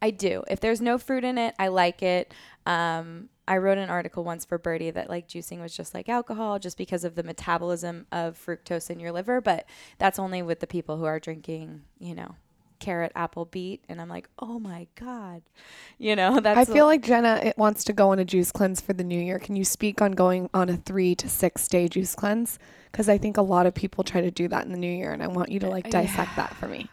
[0.00, 0.42] I do.
[0.48, 2.32] If there's no fruit in it, I like it.
[2.66, 6.58] Um, I wrote an article once for Byrdie that like juicing was just like alcohol,
[6.58, 9.40] just because of the metabolism of fructose in your liver.
[9.40, 9.66] But
[9.98, 12.36] that's only with the people who are drinking, you know,
[12.78, 13.82] carrot, apple, beet.
[13.88, 15.42] And I'm like, oh my god,
[15.98, 16.68] you know, that's.
[16.68, 19.20] I feel like Jenna it wants to go on a juice cleanse for the new
[19.20, 19.38] year.
[19.38, 22.58] Can you speak on going on a three to six day juice cleanse?
[22.90, 25.12] Because I think a lot of people try to do that in the new year,
[25.12, 26.90] and I want you to uh, like dissect that for me.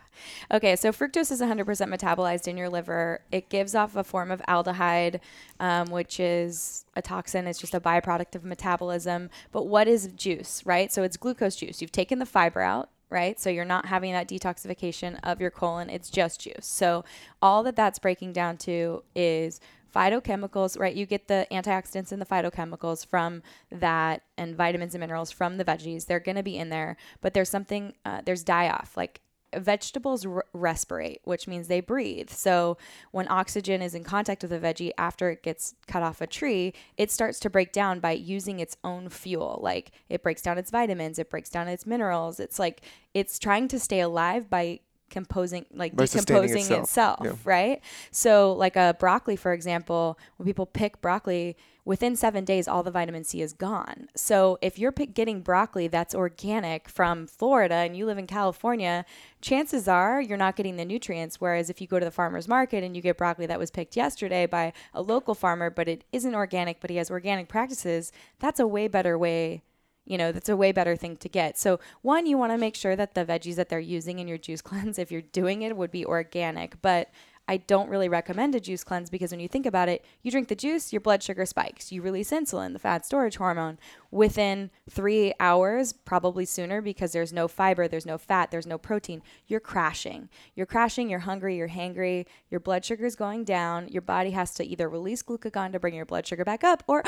[0.52, 3.22] Okay, so fructose is 100% metabolized in your liver.
[3.32, 5.20] It gives off a form of aldehyde,
[5.60, 7.48] um, which is a toxin.
[7.48, 9.30] It's just a byproduct of metabolism.
[9.52, 10.92] But what is juice, right?
[10.92, 11.82] So it's glucose juice.
[11.82, 13.40] You've taken the fiber out, right?
[13.40, 15.90] So you're not having that detoxification of your colon.
[15.90, 16.66] It's just juice.
[16.66, 17.04] So
[17.42, 19.60] all that that's breaking down to is
[19.94, 20.96] phytochemicals, right?
[20.96, 25.66] You get the antioxidants and the phytochemicals from that and vitamins and minerals from the
[25.66, 26.06] veggies.
[26.06, 28.96] They're going to be in there, but there's something, uh, there's die off.
[28.96, 29.22] Like
[29.56, 32.30] vegetables r- respirate, which means they breathe.
[32.30, 32.78] So
[33.12, 36.74] when oxygen is in contact with a veggie after it gets cut off a tree,
[36.98, 39.60] it starts to break down by using its own fuel.
[39.62, 42.40] Like it breaks down its vitamins, it breaks down its minerals.
[42.40, 42.82] It's like
[43.14, 44.80] it's trying to stay alive by
[45.10, 46.84] composing like By decomposing itself.
[46.84, 47.32] itself, Yeah.
[47.44, 47.82] right?
[48.12, 52.92] So like a broccoli for example, when people pick broccoli, within 7 days all the
[52.92, 54.10] vitamin C is gone.
[54.16, 59.06] So if you're pick, getting broccoli that's organic from Florida and you live in California,
[59.42, 62.84] chances are you're not getting the nutrients whereas if you go to the farmer's market
[62.84, 66.36] and you get broccoli that was picked yesterday by a local farmer but it isn't
[66.36, 69.64] organic but he has organic practices, that's a way better way
[70.10, 71.58] you know that's a way better thing to get.
[71.58, 74.40] So one you want to make sure that the veggies that they're using in your
[74.40, 76.82] juice cleanse if you're doing it would be organic.
[76.82, 77.10] But
[77.48, 80.50] i don't really recommend a juice cleanse because when you think about it you drink
[80.50, 81.92] the juice your blood sugar spikes.
[81.92, 83.80] You release insulin the fat storage hormone
[84.12, 89.22] within three hours probably sooner because there's no fiber there's no fat there's no protein.
[89.48, 90.30] You're crashing.
[90.56, 94.54] You're crashing you're hungry you're hangry your blood sugar is going down your body has
[94.56, 97.04] to either release glucagon to bring your blood sugar back up or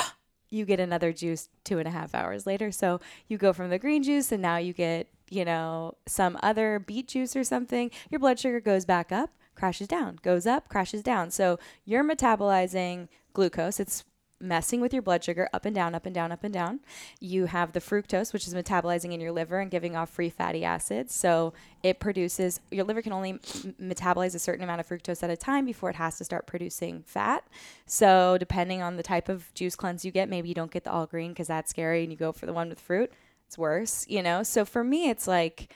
[0.51, 2.71] you get another juice two and a half hours later.
[2.71, 6.77] So you go from the green juice and now you get, you know, some other
[6.77, 7.89] beet juice or something.
[8.11, 11.31] Your blood sugar goes back up, crashes down, goes up, crashes down.
[11.31, 13.79] So you're metabolizing glucose.
[13.79, 14.03] It's
[14.41, 16.79] messing with your blood sugar up and down, up and down, up and down.
[17.19, 20.63] You have the fructose, which is metabolizing in your liver and giving off free fatty
[20.65, 21.13] acids.
[21.13, 25.37] So it produces, your liver can only metabolize a certain amount of fructose at a
[25.37, 27.45] time before it has to start producing fat.
[27.85, 30.91] So depending on the type of juice cleanse you get, maybe you don't get the
[30.91, 33.11] all green because that's scary and you go for the one with fruit.
[33.47, 34.43] It's worse, you know?
[34.43, 35.73] So for me, it's like,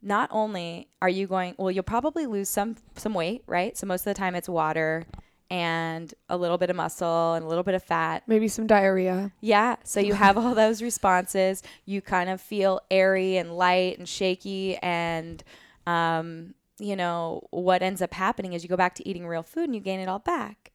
[0.00, 4.02] not only are you going well you'll probably lose some some weight right so most
[4.02, 5.04] of the time it's water
[5.50, 8.22] and a little bit of muscle and a little bit of fat.
[8.26, 9.32] Maybe some diarrhea.
[9.40, 11.62] yeah so you have all those responses.
[11.84, 15.42] You kind of feel airy and light and shaky and
[15.86, 19.64] um, you know what ends up happening is you go back to eating real food
[19.64, 20.72] and you gain it all back.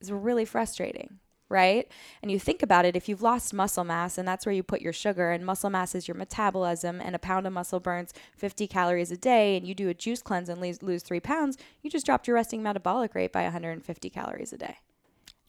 [0.00, 1.18] It's really frustrating
[1.50, 1.90] right
[2.22, 4.80] and you think about it if you've lost muscle mass and that's where you put
[4.80, 8.66] your sugar and muscle mass is your metabolism and a pound of muscle burns 50
[8.66, 12.06] calories a day and you do a juice cleanse and lose, three pounds you just
[12.06, 14.78] dropped your resting metabolic rate by 150 calories a day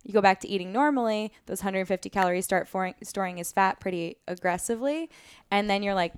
[0.04, 4.18] you go back to eating normally, those 150 calories start for- storing as fat pretty
[4.28, 5.10] aggressively.
[5.52, 6.14] And then you're like,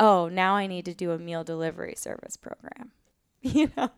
[0.00, 2.92] oh, now I need to do a meal delivery service program.
[3.42, 3.90] You know?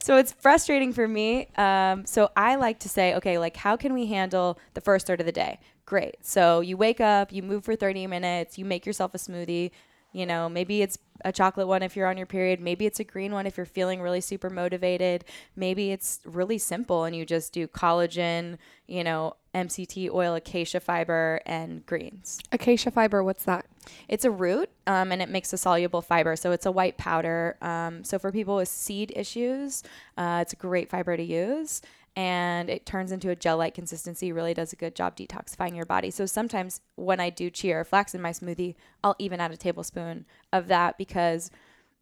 [0.00, 1.48] So it's frustrating for me.
[1.56, 5.20] Um, so I like to say, okay, like, how can we handle the first third
[5.20, 5.60] of the day?
[5.84, 6.16] Great.
[6.22, 9.70] So you wake up, you move for 30 minutes, you make yourself a smoothie.
[10.12, 12.60] You know, maybe it's a chocolate one if you're on your period.
[12.60, 15.24] Maybe it's a green one if you're feeling really super motivated.
[15.56, 21.40] Maybe it's really simple and you just do collagen, you know, MCT oil, acacia fiber,
[21.44, 22.38] and greens.
[22.52, 23.66] Acacia fiber, what's that?
[24.08, 26.36] It's a root um, and it makes a soluble fiber.
[26.36, 27.56] So it's a white powder.
[27.60, 29.82] Um, so for people with seed issues,
[30.16, 31.82] uh, it's a great fiber to use.
[32.18, 35.86] And it turns into a gel like consistency, really does a good job detoxifying your
[35.86, 36.10] body.
[36.10, 39.56] So sometimes when I do chia or flax in my smoothie, I'll even add a
[39.56, 41.52] tablespoon of that because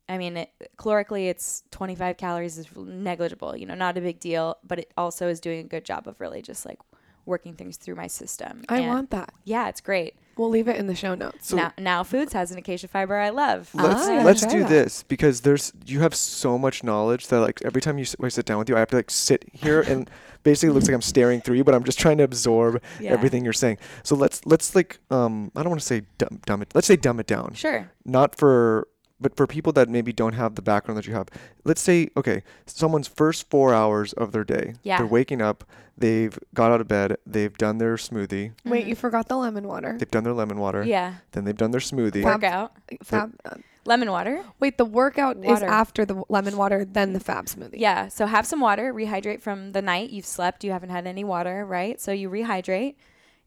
[0.09, 4.57] I mean, it, calorically, it's 25 calories is negligible, you know, not a big deal,
[4.67, 6.79] but it also is doing a good job of really just like
[7.27, 8.63] working things through my system.
[8.71, 9.35] I And want that.
[9.45, 10.15] Yeah, it's great.
[10.37, 11.53] We'll leave it in the show notes.
[11.53, 13.71] now, now Foods has an acacia fiber I love.
[13.75, 14.69] Let's Ah, let's do that.
[14.69, 18.29] this because there's you have so much knowledge that like every time you s- I
[18.29, 20.11] sit down with you, I have to like sit here and
[20.43, 23.13] basically it looks like I'm staring through you, but I'm just trying to absorb Yeah.
[23.13, 23.79] everything you're saying.
[24.03, 26.69] So let's let's like um I don't want to say dumb, dumb it.
[26.75, 27.55] Let's say dumb it down.
[27.55, 27.91] Sure.
[28.05, 28.89] Not for
[29.21, 31.29] but for people that maybe don't have the background that you have.
[31.65, 34.75] Let's say okay, someone's first 4 hours of their day.
[34.83, 34.99] Yeah.
[34.99, 35.65] They're waking up,
[35.97, 39.97] they've got out of bed, they've done their smoothie, Wait, you forgot the lemon water.
[39.99, 41.15] they've done their lemon water, Yeah.
[41.33, 42.23] then they've done their smoothie.
[42.25, 42.73] Workout.
[43.03, 43.55] Fab, uh,
[43.87, 44.45] Lemon water.
[44.59, 47.75] wait, the workout is after the lemon water, then the fab smoothie.
[47.79, 48.09] Yeah.
[48.09, 51.65] So have some water, rehydrate from the night you've slept, you haven't had any water,
[51.65, 52.01] right?
[52.01, 52.97] So you rehydrate,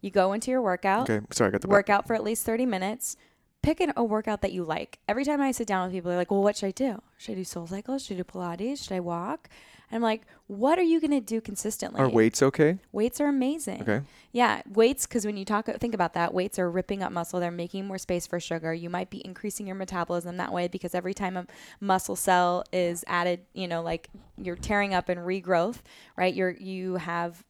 [0.01, 1.09] you go into your workout.
[1.09, 3.17] Okay, sorry, I got the back- for at least 30 minutes.
[3.61, 4.99] Pick an, a workout that you like.
[5.07, 7.01] Every time I sit down with people, they're like, well, what should I do?
[7.17, 8.07] Should I do SoulCycles?
[8.07, 8.83] Should I do Pilates?
[8.83, 9.49] Should I walk?
[9.91, 11.99] And I'm like, what are you going to do consistently?
[11.99, 12.77] Are weights okay?
[12.91, 13.81] Weights are amazing.
[13.81, 14.01] Okay.
[14.31, 17.39] Yeah, weights because when you talk think about that, weights are ripping up muscle.
[17.39, 18.73] They're making more space for sugar.
[18.73, 21.47] You might be increasing your metabolism that way because every time a
[21.79, 25.77] muscle cell is added, you know, like you're tearing up and regrowth,
[26.15, 26.33] right?
[26.33, 27.43] You're you have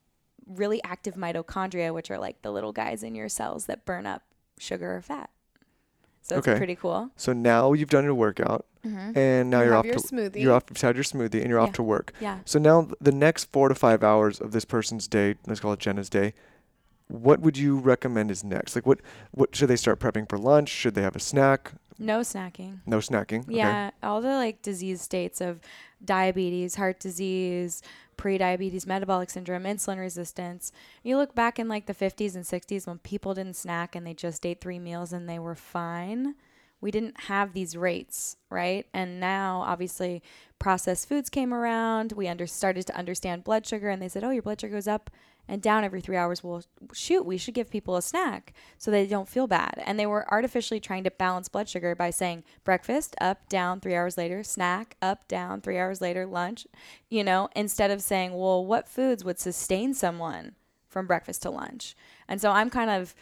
[0.48, 4.24] really active mitochondria, which are like the little guys in your cells that burn up
[4.58, 5.30] sugar or fat.
[6.22, 6.58] So it's Okay.
[6.58, 7.10] pretty cool.
[7.16, 9.18] So now you've done your workout, mm-hmm.
[9.18, 10.42] and now You you're have off your to smoothie.
[10.42, 10.64] you're off.
[10.70, 11.66] You've had your smoothie, and you're Yeah.
[11.66, 12.14] off to work.
[12.20, 12.40] Yeah.
[12.46, 15.80] So now the next four to five hours of this person's day, let's call it
[15.80, 16.34] Jenna's day.
[17.08, 18.76] What would you recommend is next?
[18.76, 19.00] Like, what
[19.32, 20.70] what should they start prepping for lunch?
[20.70, 21.72] Should they have a snack?
[21.98, 22.80] No snacking.
[22.86, 23.42] No snacking.
[23.46, 23.56] Okay.
[23.56, 25.60] Yeah, all the like disease states of
[26.06, 27.82] diabetes, heart disease,
[28.20, 30.74] pre-diabetes, metabolic syndrome, insulin resistance.
[31.04, 34.14] You look back in like the 50s and 60s when people didn't snack and they
[34.14, 36.36] just ate three meals and they were fine.
[36.82, 38.86] We didn't have these rates, right?
[38.94, 40.22] And now obviously
[40.60, 42.12] processed foods came around.
[42.12, 44.88] We under started to understand blood sugar and they said, "Oh, your blood sugar goes
[44.88, 45.10] up
[45.50, 49.06] and down every 3 hours." Well, shoot, we should give people a snack so they
[49.06, 49.82] don't feel bad.
[49.86, 53.96] And they were artificially trying to balance blood sugar by saying breakfast up, down 3
[53.96, 56.68] hours later, snack up, down 3 hours later, lunch,
[57.10, 60.56] you know, instead of saying, "Well, what foods would sustain someone
[60.88, 61.96] from breakfast to lunch?"
[62.28, 63.16] And so I'm kind of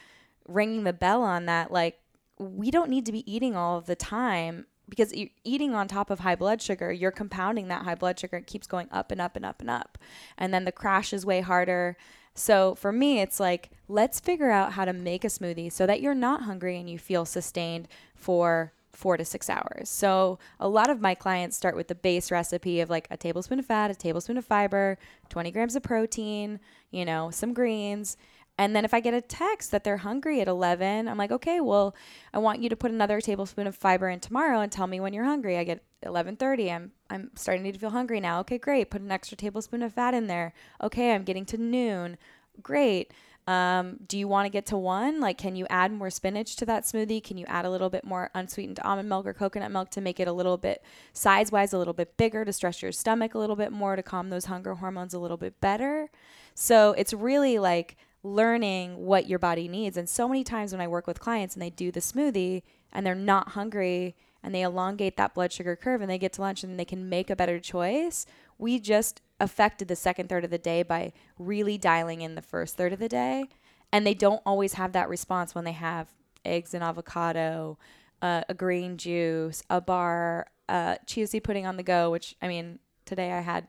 [0.47, 1.99] ringing the bell on that like
[2.37, 6.09] we don't need to be eating all of the time because you're eating on top
[6.09, 8.37] of high blood sugar, you're compounding that high blood sugar.
[8.37, 9.97] It keeps going up and up and up and up.
[10.37, 11.97] And then the crash is way harder.
[12.33, 16.01] So for me, it's like, let's figure out how to make a smoothie so that
[16.01, 19.89] you're not hungry and you feel sustained for four to six hours.
[19.89, 23.59] So a lot of my clients start with the base recipe of like a tablespoon
[23.59, 24.97] of fat, a tablespoon of fiber,
[25.29, 28.17] 20 grams of protein, you know, some greens.
[28.57, 31.61] And then if I get a text that they're hungry at 11, I'm like, okay,
[31.61, 31.95] well,
[32.33, 35.13] I want you to put another tablespoon of fiber in tomorrow and tell me when
[35.13, 35.57] you're hungry.
[35.57, 36.71] I get 11:30.
[36.71, 38.39] I'm I'm starting to feel hungry now.
[38.41, 38.89] Okay, great.
[38.89, 40.53] Put an extra tablespoon of fat in there.
[40.81, 42.17] Okay, I'm getting to noon.
[42.61, 43.11] Great.
[43.47, 45.21] Um, do you want to get to one?
[45.21, 47.23] Like, can you add more spinach to that smoothie?
[47.23, 50.19] Can you add a little bit more unsweetened almond milk or coconut milk to make
[50.19, 53.39] it a little bit size wise, a little bit bigger to stretch your stomach a
[53.39, 56.09] little bit more to calm those hunger hormones a little bit better?
[56.55, 59.97] So it's really like learning what your body needs.
[59.97, 63.05] And so many times when I work with clients and they do the smoothie and
[63.05, 66.63] they're not hungry and they elongate that blood sugar curve and they get to lunch
[66.63, 68.25] and they can make a better choice,
[68.57, 72.75] we just affected the second third of the day by really dialing in the first
[72.75, 73.45] third of the day.
[73.91, 77.77] And they don't always have that response when they have eggs and avocado,
[78.21, 82.79] uh, a green juice, a bar, uh, seed pudding on the go, which I mean,
[83.05, 83.67] today I had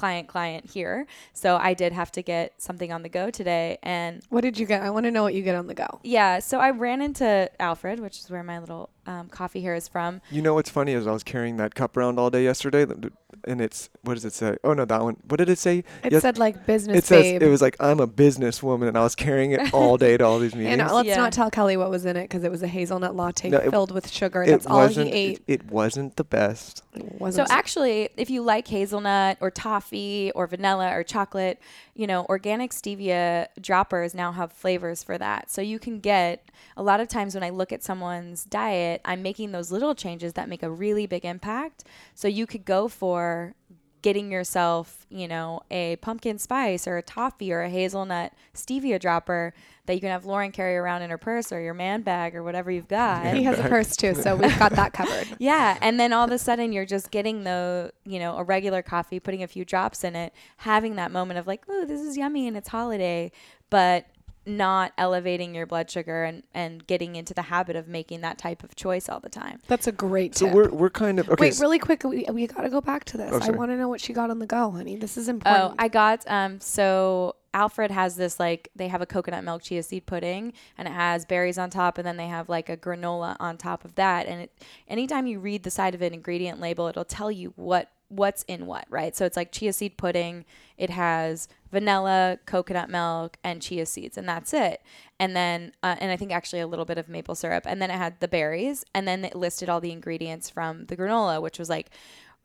[0.00, 1.06] client client here.
[1.34, 4.66] So I did have to get something on the go today and What did you
[4.66, 4.82] get?
[4.82, 6.00] I want to know what you get on the go.
[6.02, 9.88] yeah, so I ran into Alfred, which is where my little um, coffee here is
[9.88, 10.20] from.
[10.30, 13.00] You know what's funny is I was carrying that cup around all day yesterday, th-
[13.00, 13.12] th-
[13.44, 14.56] and it's what does it say?
[14.62, 15.16] Oh no, that one.
[15.28, 15.78] What did it say?
[16.04, 17.42] It Yes- said like business it says babe.
[17.42, 20.38] it was like I'm a businesswoman, and I was carrying it all day to all
[20.38, 20.72] these meetings.
[20.80, 21.16] and uh, let's Yeah.
[21.16, 23.70] not tell Kelly what was in it because it was a hazelnut latte No, it-
[23.70, 24.44] filled with sugar.
[24.46, 25.42] That's all he ate.
[25.46, 26.82] It, it wasn't the best.
[26.94, 31.58] It So wasn't actually, if you like hazelnut or toffee or vanilla or chocolate,
[32.00, 35.50] you know, organic stevia droppers now have flavors for that.
[35.50, 39.20] So you can get a lot of times when I look at someone's diet, I'm
[39.20, 41.84] making those little changes that make a really big impact.
[42.14, 43.54] So you could go for
[44.02, 49.52] getting yourself, you know, a pumpkin spice or a toffee or a hazelnut stevia dropper
[49.86, 52.42] that you can have Lauryn carry around in her purse or your man bag or
[52.42, 53.34] whatever you've got.
[53.34, 55.28] He has a purse too, so we've got that covered.
[55.38, 58.82] Yeah, and then all of a sudden you're just getting the, you know, a regular
[58.82, 62.16] coffee, putting a few drops in it, having that moment of like, "Ooh, this is
[62.16, 63.32] yummy and it's holiday,"
[63.70, 64.06] but
[64.46, 68.62] not elevating your blood sugar and and getting into the habit of making that type
[68.64, 69.60] of choice all the time.
[69.68, 70.54] That's a great So tip.
[70.54, 71.50] we're we're kind of okay.
[71.50, 73.30] Wait, really quick, we, we got to go back to this.
[73.32, 74.96] Oh, I want to know what she got on the go, honey.
[74.96, 75.60] This is important.
[75.60, 75.82] Oh, important.
[75.82, 80.06] I got um so Alfred has this like they have a coconut milk chia seed
[80.06, 83.56] pudding and it has berries on top and then they have like a granola on
[83.56, 84.52] top of that and it
[84.88, 88.66] anytime you read the side of an ingredient label it'll tell you what what's in
[88.66, 89.16] what, right?
[89.16, 90.44] So it's like chia seed pudding,
[90.76, 94.82] it has vanilla, coconut milk and chia seeds and that's it.
[95.18, 97.90] And then uh, and I think actually a little bit of maple syrup and then
[97.90, 101.58] it had the berries and then it listed all the ingredients from the granola which
[101.58, 101.90] was like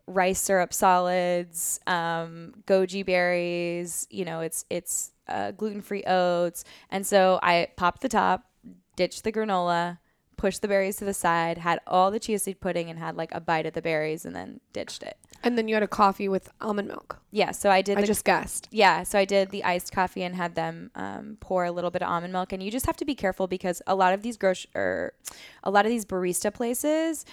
[0.06, 4.06] rice syrup solids, um, goji berries.
[4.10, 8.44] You know, it's it's uh, gluten free oats, and so I popped the top,
[8.96, 9.98] ditched the granola,
[10.36, 13.32] pushed the berries to the side, had all the chia seed pudding, and had like
[13.34, 15.16] a bite of the berries, and then ditched it.
[15.42, 17.20] and then you had a coffee with almond milk.
[17.30, 17.98] Yeah, so I did.
[17.98, 18.68] I the- just guessed.
[18.70, 22.02] yeah, so I did the iced coffee and had them um, pour a little bit
[22.02, 24.36] of almond milk, and you just have to be careful because a lot of these
[24.36, 25.12] grocery or
[25.64, 27.24] a lot of these barista places,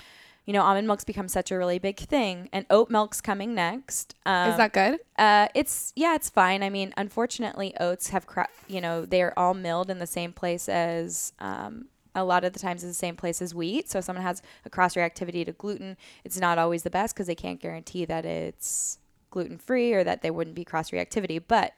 [0.45, 4.15] you know, almond milk's become such a really big thing, and oat milk's coming next.
[4.25, 4.99] Um, is that good?
[5.17, 6.63] uh, it's yeah, it's fine.
[6.63, 10.67] I mean, unfortunately, oats have cra- you know they're all milled in the same place
[10.69, 11.85] as um,
[12.16, 13.89] a lot of the times is the same place as wheat.
[13.89, 17.28] So if someone has a cross reactivity to gluten, it's not always the best because
[17.28, 18.99] they can't guarantee that it's
[19.32, 21.41] gluten free or that there wouldn't be cross reactivity.
[21.45, 21.74] But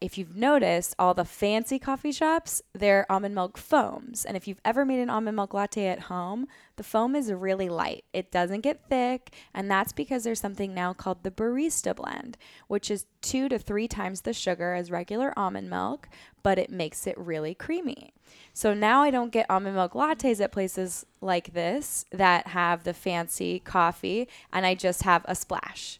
[0.00, 4.26] if you've noticed, all the fancy coffee shops, they're almond milk foams.
[4.26, 7.70] And if you've ever made an almond milk latte at home, the foam is really
[7.70, 8.04] light.
[8.12, 9.32] It doesn't get thick.
[9.54, 12.36] And that's because there's something now called the barista blend,
[12.68, 16.08] which is two to three times the sugar as regular almond milk,
[16.42, 18.12] but it makes it really creamy.
[18.52, 22.94] So now I don't get almond milk lattes at places like this that have the
[22.94, 25.98] fancy coffee, and I just have a splash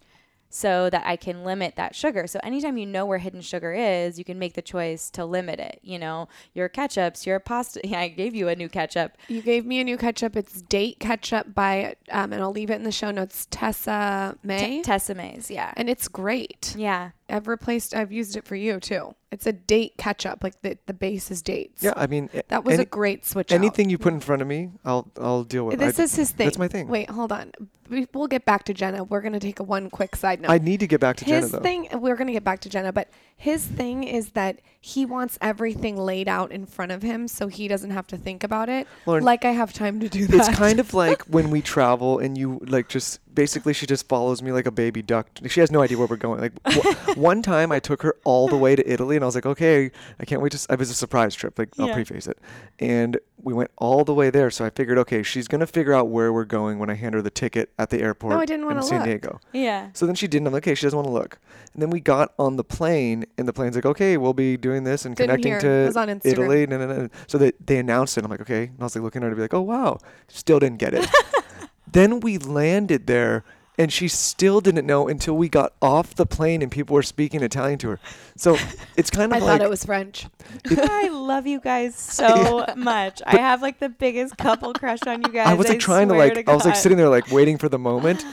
[0.48, 2.26] so that I can limit that sugar.
[2.26, 5.60] So anytime you know where hidden sugar is, you can make the choice to limit
[5.60, 5.80] it.
[5.82, 7.80] You know, your ketchups, your pasta.
[7.84, 9.12] Yeah, I gave you a new ketchup.
[9.28, 10.36] You gave me a new ketchup.
[10.36, 13.46] It's date ketchup by, um, and I'll leave it in the show notes.
[13.50, 15.72] Tessemae, Tessa May's, yeah.
[15.76, 16.74] and it's great.
[16.76, 17.10] yeah.
[17.28, 17.92] I've replaced.
[17.92, 19.14] I've used it for you too.
[19.32, 20.44] It's a date ketchup.
[20.44, 21.82] Like the the base is dates.
[21.82, 23.50] yeah, I mean, that was any- a great switch.
[23.50, 23.56] out.
[23.56, 25.80] anything you put in front of me, I'll I'll deal with.
[25.80, 26.46] This I, is his thing.
[26.46, 26.86] That's my thing.
[26.86, 27.50] Wait, hold on.
[27.88, 29.02] We, we'll get back to Jenna.
[29.02, 30.50] We're gonna take a one quick side note.
[30.50, 31.60] I need to get back to Jenna his though.
[31.60, 31.88] thing.
[31.92, 33.08] We're gonna get back to Jenna, but
[33.38, 37.68] his thing is that he wants everything laid out in front of him, so he
[37.68, 38.86] doesn't have to think about it.
[39.04, 40.48] Lauryn, like I have time to do that.
[40.48, 44.40] It's kind of like when we travel and you like just basically she just follows
[44.40, 45.28] me like a baby duck.
[45.48, 46.40] She has no idea where we're going.
[46.40, 49.34] Like w- one time I took her all the way to Italy and I was
[49.34, 50.56] like, okay, I can't wait to.
[50.56, 50.66] S-.
[50.70, 51.58] It was a surprise trip.
[51.58, 51.94] Like I'll Yeah.
[51.94, 52.38] preface it,
[52.78, 54.50] and we went all the way there.
[54.50, 57.20] So I figured, okay, she's gonna figure out where we're going when I hand her
[57.22, 58.32] the ticket at the airport.
[58.32, 59.04] No, I didn't in San look.
[59.06, 59.40] Diego.
[59.52, 59.90] Yeah.
[59.92, 60.46] So then she didn't.
[60.46, 61.38] I'm like, okay, she doesn't want to look.
[61.74, 64.84] And then we got on the plane, and the plane's like, okay, we'll be doing
[64.84, 65.60] this and Didn't connecting hear.
[65.60, 66.32] to It was on Instagram.
[66.32, 66.66] Italy.
[66.66, 67.08] No, no, no.
[67.26, 68.24] So they, they announced it.
[68.24, 68.64] I'm like, okay.
[68.64, 69.98] And I was like looking at her to be like, oh, wow.
[70.28, 71.08] Still didn't get it.
[71.90, 73.44] then we landed there,
[73.78, 77.42] and she still didn't know until we got off the plane and people were speaking
[77.42, 78.00] Italian to her.
[78.36, 78.56] So
[78.96, 80.26] it's kind of I of thought it was French.
[80.70, 83.20] I love you guys so much.
[83.26, 85.46] I have like the biggest couple crush on you guys.
[85.46, 87.68] I was like trying to swear like I was like sitting there like waiting for
[87.68, 88.24] the moment,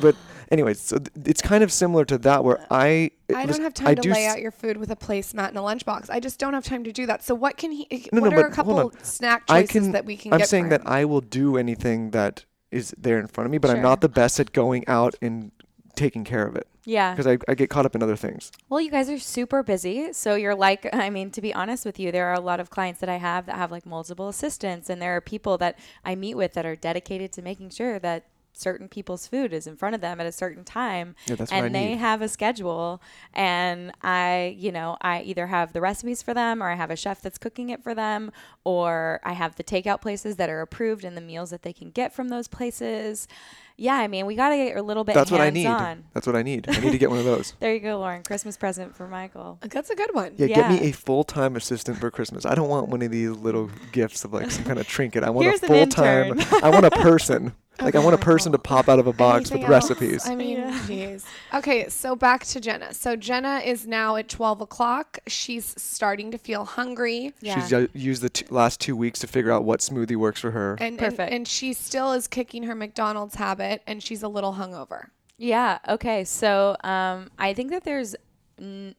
[0.00, 0.16] but
[0.50, 3.64] anyways, so th- it's kind of similar to that where uh, I I was- don't
[3.64, 5.60] have I time to do lay s- out your food with a placemat and a
[5.60, 6.10] lunchbox.
[6.10, 7.22] I just don't have time to do that.
[7.24, 7.86] So what can he?
[7.90, 9.04] Eh, no, what no, are a but hold couple on.
[9.04, 9.92] snack I choices can.
[9.92, 10.34] that we can get?
[10.34, 10.86] I'm get saying for that him?
[10.88, 13.82] I will do anything that is there in front of me, but I'm Sure.
[13.82, 15.52] not the best at going out and
[15.96, 17.12] taking care of it Yeah.
[17.12, 18.52] because I, I get caught up in other things.
[18.68, 20.12] Well, you guys are super busy.
[20.12, 22.70] So you're like, I mean, to be honest with you, there are a lot of
[22.70, 26.14] clients that I have that have like multiple assistants, and there are people that I
[26.14, 28.26] meet with that are dedicated to making sure that
[28.58, 31.62] certain people's food is in front of them at a certain time Yeah, that's what
[31.62, 31.98] I and they need.
[31.98, 33.00] have a schedule
[33.34, 36.96] and i you know i either have the recipes for them or i have a
[36.96, 38.30] chef that's cooking it for them
[38.64, 41.90] or i have the takeout places that are approved and the meals that they can
[41.90, 43.28] get from those places
[43.76, 45.62] yeah i mean we got to get a little bit That's what I need.
[45.64, 46.04] hands-on.
[46.12, 46.66] That's what I need.
[46.68, 47.54] I need to get one of those.
[47.60, 50.32] there you go lauryn christmas present for michael uh, That's a good one.
[50.36, 52.44] Yeah, get me a full time assistant for Christmas.
[52.44, 55.22] I don't want one of these little gifts of like some kind of trinket.
[55.22, 56.40] I want Here's a full time.
[56.62, 57.54] I want a person.
[57.80, 59.90] Like I want a person to pop out of a box Anything with else?
[59.90, 60.26] recipes.
[60.26, 61.24] I mean, jeez.
[61.54, 62.92] Okay, so back to Jenna.
[62.92, 65.18] So Jenna is now at 12 o'clock.
[65.28, 67.32] She's starting to feel hungry.
[67.40, 70.40] yeah She's u- used the t- last two weeks to figure out what smoothie works
[70.40, 70.72] for her.
[70.74, 71.32] And, and, Perfect.
[71.32, 75.06] and she still is kicking her McDonald's habit and she's a little hungover.
[75.36, 75.78] Yeah.
[75.88, 76.24] Okay.
[76.24, 78.16] So um, I think that there's
[78.60, 78.96] n-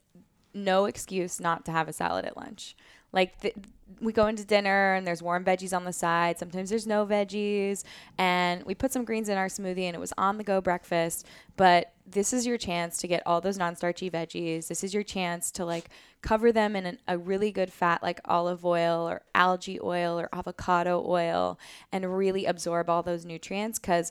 [0.54, 2.74] no excuse not to have a salad at lunch.
[3.12, 3.56] Like th-
[4.00, 6.38] we go into dinner and there's warm veggies on the side.
[6.38, 7.84] Sometimes there's no veggies,
[8.18, 11.26] and we put some greens in our smoothie, and it was on the go breakfast.
[11.56, 14.68] But this is your chance to get all those non-starchy veggies.
[14.68, 15.90] This is your chance to like
[16.22, 20.28] cover them in an, a really good fat like olive oil or algae oil or
[20.32, 21.58] avocado oil,
[21.92, 24.10] and really absorb all those nutrients because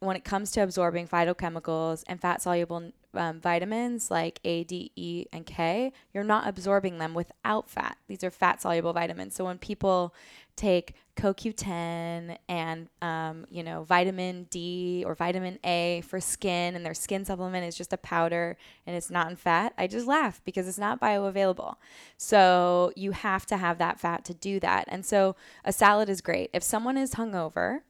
[0.00, 5.26] when it comes to absorbing phytochemicals and fat soluble um, vitamins like A, D, E,
[5.32, 7.96] and K, you're not absorbing them without fat.
[8.08, 9.34] These are fat soluble vitamins.
[9.34, 10.14] So when people
[10.56, 16.94] take CoQ10 and um, you know vitamin D or vitamin A for skin, and their
[16.94, 20.66] skin supplement is just a powder and it's not in fat, I just laugh because
[20.66, 21.76] it's not bioavailable.
[22.16, 24.86] So you have to have that fat to do that.
[24.88, 26.50] And so a salad is great.
[26.52, 27.80] If someone is hungover,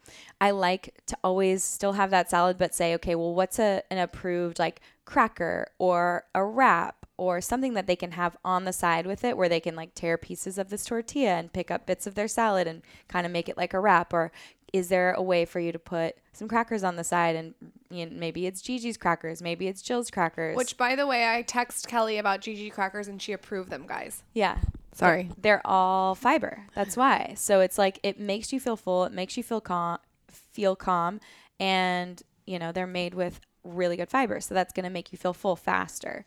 [0.40, 3.98] I like to always still have that salad, but say, okay, well, what's a, an
[3.98, 9.06] approved like cracker or a wrap or something that they can have on the side
[9.06, 12.06] with it where they can like tear pieces of this tortilla and pick up bits
[12.06, 14.32] of their salad and kind of make it like a wrap or
[14.72, 17.54] is there a way for you to put some crackers on the side and
[17.90, 20.56] you know, maybe it's Gigi's crackers, maybe it's Jilz crackers.
[20.56, 24.22] Which, by the way, I text Kelly about Gigi crackers and she approved them, guys.
[24.32, 24.58] yeah.
[24.94, 25.30] Sorry.
[25.38, 26.66] They're all fiber.
[26.74, 27.32] That's why.
[27.38, 29.98] So it's like it makes you feel full, it makes you feel calm,
[30.28, 31.18] feel calm
[31.58, 34.40] and you know, they're made with really good fiber.
[34.40, 36.24] So that's going to make you feel full faster.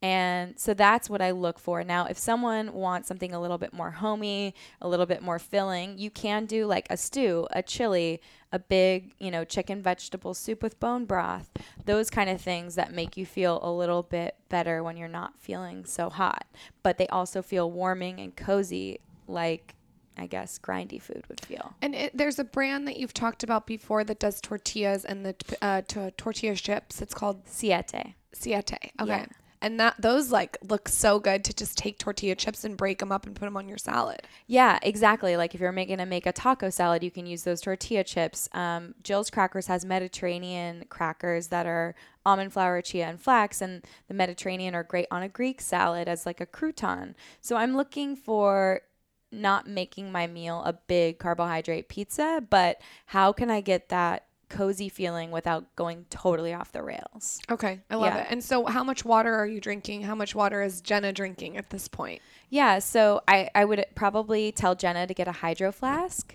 [0.00, 1.82] And so that's what I look for.
[1.82, 5.98] Now, if someone wants something a little bit more homey, a little bit more filling,
[5.98, 8.20] you can do like a stew, a chili,
[8.52, 11.50] a big, you know, chicken vegetable soup with bone broth,
[11.84, 15.38] those kind of things that make you feel a little bit better when you're not
[15.38, 16.46] feeling so hot.
[16.84, 19.74] But they also feel warming and cozy, like
[20.16, 21.74] I guess grindy food would feel.
[21.82, 25.34] And it, there's a brand that you've talked about before that does tortillas and the
[25.62, 27.00] uh, to- tortilla chips.
[27.00, 28.14] It's called Siete.
[28.32, 28.92] Siete.
[29.00, 29.06] Okay.
[29.06, 29.26] Yeah.
[29.60, 33.10] And that those like look so good to just take tortilla chips and break them
[33.10, 34.22] up and put them on your salad.
[34.46, 35.36] Yeah, exactly.
[35.36, 38.48] Like if you're making to make a taco salad, you can use those tortilla chips.
[38.52, 41.94] Um, Jilz Crackers has Mediterranean crackers that are
[42.24, 46.26] almond flour, chia, and flax, and the Mediterranean are great on a Greek salad as
[46.26, 47.14] like a crouton.
[47.40, 48.82] So I'm looking for
[49.30, 54.88] not making my meal a big carbohydrate pizza, but how can I get that cozy
[54.88, 57.40] feeling without going totally off the rails?
[57.50, 58.20] Okay, I love Yeah.
[58.22, 58.26] it.
[58.30, 60.02] And so, how much water are you drinking?
[60.02, 62.22] How much water is Jenna drinking at this point?
[62.50, 66.34] Yeah, so I, I would probably tell Jenna to get a hydro flask,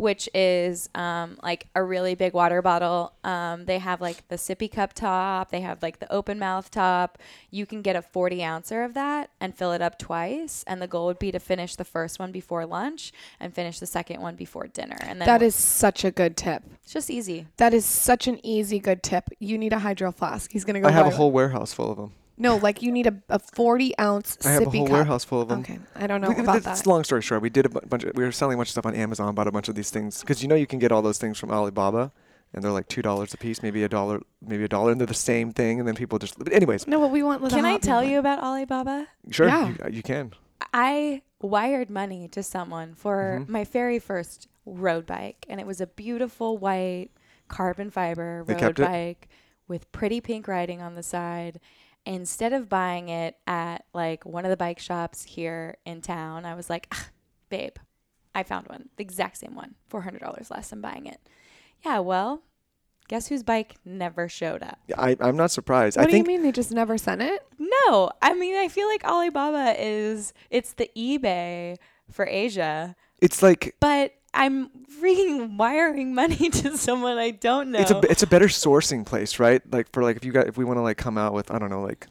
[0.00, 3.12] which is um, like a really big water bottle.
[3.24, 7.18] Um, they have like the sippy cup top, they have like the open mouth top.
[7.50, 10.64] You can get a 40 ouncer of that and fill it up twice.
[10.66, 13.86] And the goal would be to finish the first one before lunch and finish the
[13.86, 14.96] second one before dinner.
[15.02, 16.62] And then That is such a good tip.
[16.82, 17.46] it's just easy.
[17.56, 19.28] That is such an easy good tip.
[19.38, 20.50] You need a hydro flask.
[20.52, 20.88] He's gonna go.
[20.88, 22.12] I have a buy- whole warehouse full of them.
[22.38, 24.92] No, like you need a, a forty ounce I have a sippy whole cup.
[24.92, 25.60] warehouse full of them.
[25.60, 26.86] Okay, I don't know We- about it's that.
[26.86, 27.42] long story short.
[27.42, 28.04] We did a bu- bunch.
[28.04, 29.34] Of, we were selling a bunch of stuff on Amazon.
[29.34, 31.38] Bought a bunch of these things because you know you can get all those things
[31.38, 32.12] from Alibaba,
[32.54, 35.06] and they're like two dollars a piece, maybe a dollar, maybe a dollar, and they're
[35.06, 35.78] the same thing.
[35.80, 36.38] And then people just.
[36.38, 37.42] But anyways, No, but we want.
[37.42, 38.12] the Can I hot tell people.
[38.12, 39.08] you about Alibaba?
[39.30, 39.68] sure, Yeah.
[39.68, 40.32] you, uh, you can.
[40.72, 43.52] I wired money to someone for Mm-hmm.
[43.52, 47.08] my very first road bike, and it was a beautiful white
[47.48, 48.84] carbon fiber They road kept it?
[48.86, 49.28] bike
[49.68, 51.60] with pretty pink writing on the side.
[52.08, 56.54] Instead of buying it at like one of the bike shops here in town, I
[56.54, 57.08] was like, "Ah,
[57.50, 57.76] babe,
[58.34, 61.20] I found one, the exact same one, $400 less than buying it.
[61.84, 62.42] Yeah, well,
[63.08, 64.78] guess whose bike never showed up?
[64.96, 65.96] I, I'm not surprised.
[65.96, 67.46] What I do think you mean they just never sent it?
[67.58, 71.76] No, I mean I feel like Alibaba is it's the eBay
[72.10, 74.68] for Asia, it's like but I'm
[75.02, 77.80] freaking wiring money to someone I don't know.
[77.80, 79.60] it's a it's a better sourcing place, right?
[79.70, 81.58] Like for like if you got if we want to like come out with I
[81.58, 82.06] don't know like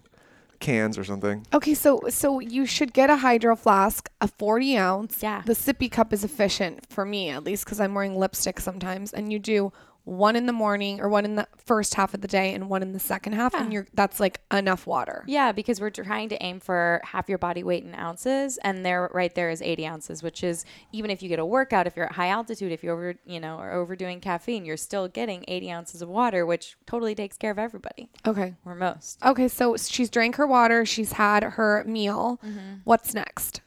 [0.59, 1.45] cans or something.
[1.53, 5.23] Okay, so so you should get a hydro flask, a 40 ounce.
[5.23, 5.41] Yeah.
[5.45, 9.31] The sippy cup is efficient for me at least because I'm wearing lipstick sometimes, and
[9.31, 9.71] you do
[10.07, 12.81] one in the morning or one in the first half of the day and one
[12.81, 15.23] in the second half, and you're that's like enough water.
[15.27, 19.11] yeah, because we're trying to aim for half your body weight in ounces, and there
[19.13, 22.05] right there is 80 ounces, which is even if you get a workout, if you're
[22.05, 25.71] at high altitude, if you're over you know are overdoing caffeine, you're still getting 80
[25.71, 28.53] ounces of water, which totally takes care of everybody Okay.
[28.63, 29.19] or most.
[29.25, 32.39] Okay, so she's drank her water, she's had her meal.
[32.45, 32.75] Mm-hmm.
[32.85, 33.59] What's next?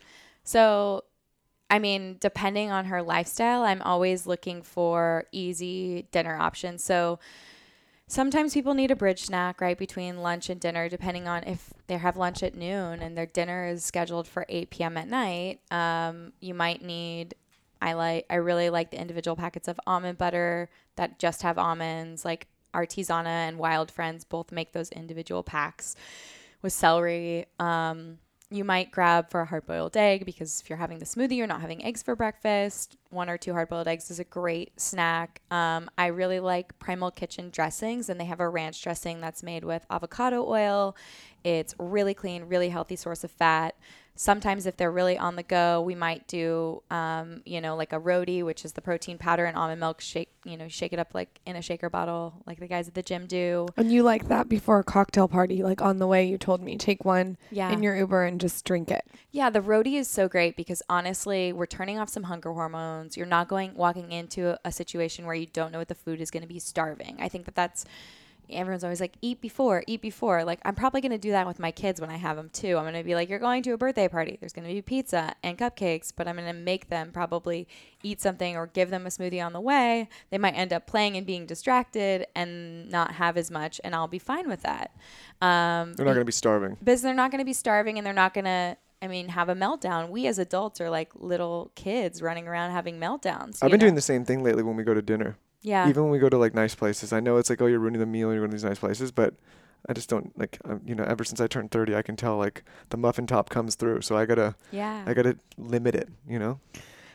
[0.42, 1.04] So,
[1.70, 6.82] I mean, depending on her lifestyle, I'm always looking for easy dinner options.
[6.82, 7.20] So,
[8.10, 11.96] sometimes people need a bridge snack right between lunch and dinner, depending on if they
[11.96, 14.96] have lunch at noon and their dinner is scheduled for 8 p.m.
[14.96, 15.60] at night.
[15.70, 17.34] Um, you might need.
[17.80, 18.26] I like.
[18.28, 22.24] I really like the individual packets of almond butter that just have almonds.
[22.24, 25.94] Like Artisana and Wild Friends both make those individual packs
[26.62, 27.46] with celery.
[27.58, 28.18] Um,
[28.50, 31.46] you might grab for a hard boiled egg because if you're having the smoothie, you're
[31.46, 32.96] not having eggs for breakfast.
[33.10, 35.40] One or two hard boiled eggs is a great snack.
[35.52, 39.64] Um, I really like Primal Kitchen dressings, and they have a ranch dressing that's made
[39.64, 40.96] with avocado oil.
[41.44, 43.76] It's really clean, really healthy source of fat.
[44.22, 47.98] Sometimes, if they're really on the go, we might do, um, you know, like a
[47.98, 50.02] roti, which is the protein powder and almond milk.
[50.02, 52.92] Shake, you know, shake it up like in a shaker bottle, like the guys at
[52.92, 53.66] the gym do.
[53.78, 56.76] And you like that before a cocktail party, like on the way, you told me
[56.76, 57.72] take one Yeah.
[57.72, 59.06] in your Uber and just drink it.
[59.30, 63.16] Yeah, the roti is so great because honestly, we're turning off some hunger hormones.
[63.16, 66.30] You're not going walking into a situation where you don't know what the food is
[66.30, 67.16] going to be starving.
[67.20, 67.86] I think that that's
[68.48, 70.44] everyone's always like eat before, eat before.
[70.44, 72.76] Like I'm probably going to do that with my kids when I have them too.
[72.76, 74.36] I'm going to be like you're going to a birthday party.
[74.40, 77.68] There's going to be pizza and cupcakes, but I'm going to make them probably
[78.02, 80.08] eat something or give them a smoothie on the way.
[80.30, 84.08] They might end up playing and being distracted and not have as much and I'll
[84.08, 84.92] be fine with that.
[85.42, 86.76] Um They're not going to be starving.
[86.80, 89.48] because they're not going to be starving and they're not going to i mean have
[89.48, 93.80] a meltdown we as adults are like little kids running around having meltdowns I've been
[93.80, 95.36] doing the same thing lately when we go to dinner.
[95.62, 97.78] Yeah Even when we go to like nice places, I know it's like, oh, you're
[97.78, 99.34] ruining the meal you're going to these nice places, but
[99.88, 102.36] I just don't like, um, you know, ever since I turned 30, I can tell
[102.36, 104.02] like the muffin top comes through.
[104.02, 106.60] So I gotta, yeah I gotta limit it, you know?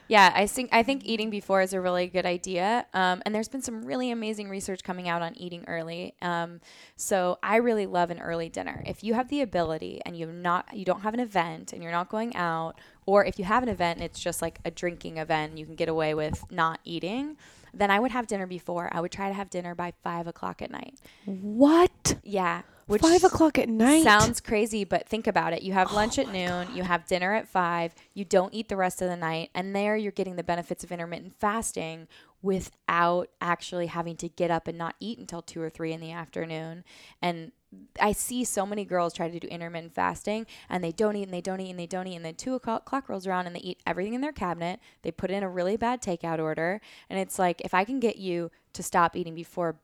[0.07, 2.85] Yeah, I think I think eating before is a really good idea.
[2.93, 6.13] Um, and there's been some really amazing research coming out on eating early.
[6.21, 6.61] Um,
[6.95, 8.83] so I really love an early dinner.
[8.85, 11.91] If you have the ability and you've not you don't have an event and you're
[11.91, 15.17] not going out, or if you have an event and it's just like a drinking
[15.17, 17.37] event, and you can get away with not eating.
[17.75, 18.89] Then I would have dinner before.
[18.91, 20.99] I would try to have dinner by five o'clock at night.
[21.25, 22.15] What?
[22.23, 24.03] Yeah, which Five o'clock at night.
[24.03, 25.63] Sounds crazy, but think about it.
[25.63, 28.77] You have oh lunch at noon, you have dinner at five, you don't eat the
[28.77, 32.07] rest of the night, and there you're getting the benefits of intermittent fasting
[32.43, 36.11] without actually having to get up and not eat until two or three in the
[36.11, 36.83] afternoon.
[37.23, 37.51] And
[37.99, 41.33] I see so many girls try to do intermittent fasting and they don't eat and
[41.33, 42.15] they don't eat and they don't eat.
[42.15, 44.79] And then two o'clock rolls around and they eat everything in their cabinet.
[45.01, 46.81] They put in a really bad takeout order.
[47.09, 49.77] And it's like, if I can get you to stop eating before,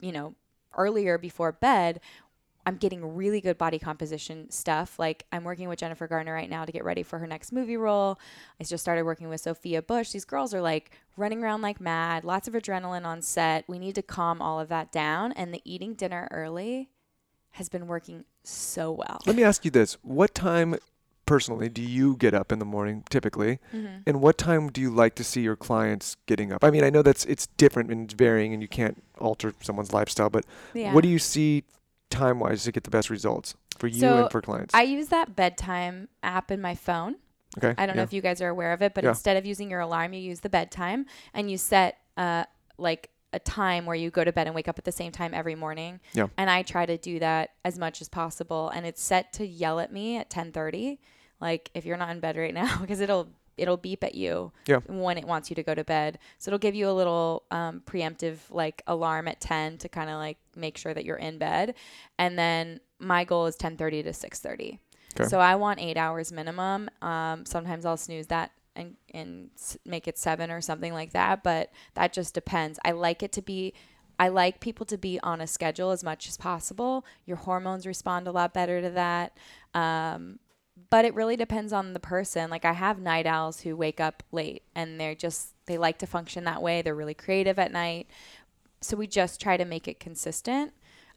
[0.00, 0.34] you know,
[0.76, 2.00] earlier before bed,
[2.66, 4.98] I'm getting really good body composition stuff.
[4.98, 7.76] Like I'm working with Jennifer Garner right now to get ready for her next movie
[7.76, 8.18] role.
[8.58, 10.12] I just started working with Sophia Bush.
[10.12, 13.64] These girls are like running around like mad, lots of adrenaline on set.
[13.68, 16.88] We need to calm all of that down and the eating dinner early
[17.54, 19.20] has been working so well.
[19.26, 19.96] Let me ask you this.
[20.02, 20.74] What time
[21.26, 23.58] personally do you get up in the morning typically?
[23.72, 23.98] Mm-hmm.
[24.06, 26.64] And what time do you like to see your clients getting up?
[26.64, 29.92] I mean, I know that's it's different and it's varying and you can't alter someone's
[29.92, 30.44] lifestyle, but
[30.74, 30.92] Yeah.
[30.92, 31.64] what do you see
[32.10, 34.74] time wise to get the best results for you So, and for clients?
[34.74, 37.16] I use that bedtime app in my phone.
[37.56, 37.72] okay.
[37.78, 39.10] I don't know if you guys are aware of it, but Yeah.
[39.10, 42.44] instead of using your alarm, you use the bedtime and you set uh,
[42.78, 45.34] like a time where you go to bed and wake up at the same time
[45.34, 46.00] every morning.
[46.14, 46.28] Yeah.
[46.38, 48.70] And I try to do that as much as possible.
[48.70, 50.98] And it's set to yell at me at 10:30,
[51.40, 54.80] like if you're not in bed right now, because it'll it'll beep at you Yeah.
[54.88, 56.18] when it wants you to go to bed.
[56.38, 60.16] So it'll give you a little um, preemptive like alarm at 10 to kind of
[60.16, 61.74] like make sure that you're in bed.
[62.18, 64.78] And then my goal is 10:30 to 6:30.
[65.20, 65.28] Okay.
[65.28, 66.88] So I want eight hours minimum.
[67.00, 69.50] Um, sometimes I'll snooze that and and
[69.84, 71.42] make it seven or something like that.
[71.42, 72.78] But that just depends.
[72.84, 73.74] I like it to be.
[74.18, 77.04] I like people to be on a schedule as much as possible.
[77.26, 79.36] Your hormones respond a lot better to that.
[79.74, 80.38] Um,
[80.90, 82.50] but it really depends on the person.
[82.50, 86.06] Like I have night owls who wake up late and they're just they like to
[86.06, 86.82] function that way.
[86.82, 88.08] They're really creative at night.
[88.80, 90.72] So we just try to make it consistent.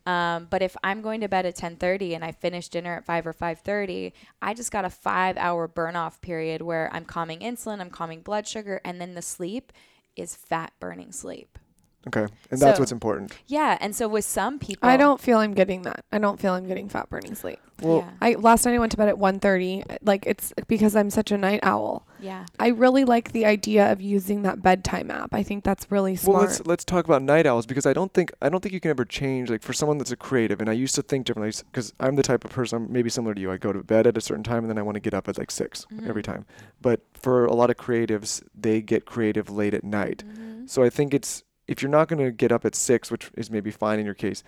[0.08, 3.28] Um, but if I'm going to bed at 10:30 and I finish dinner at 5
[3.28, 7.89] or 5:30, I just got a 5-hour burn off period where I'm calming insulin, I'm
[7.89, 9.74] calming blood sugar, and then the sleep
[10.16, 11.60] is fat burning sleep.
[12.08, 12.22] Okay.
[12.51, 13.34] And that's So- what's important.
[13.47, 16.05] Yeah, and so with some people I don't feel I'm getting that.
[16.10, 17.60] I don't feel I'm getting fat burning sleep.
[17.82, 18.12] Well, yeah.
[18.22, 19.84] I last night I went to bed at 1:30.
[20.01, 22.07] Like it's because I'm such a night owl.
[22.20, 22.45] Yeah.
[22.59, 25.34] I really like the idea of using that bedtime app.
[25.34, 26.34] I think that's really smart.
[26.38, 28.80] Well, let's let's talk about night owls because I don't think I don't think you
[28.80, 31.53] can ever change like for someone that's a creative and I used to think differently
[31.72, 34.07] because I'm the type of person I'm maybe similar to you I go to bed
[34.07, 36.09] at a certain time and then I want to get up at like 6 Mm-hmm.
[36.09, 36.45] every time
[36.82, 40.65] but for a lot of creatives they get creative late at night Mm-hmm.
[40.68, 43.51] so I think it's if you're not going to get up at 6 which is
[43.51, 44.43] maybe fine in your case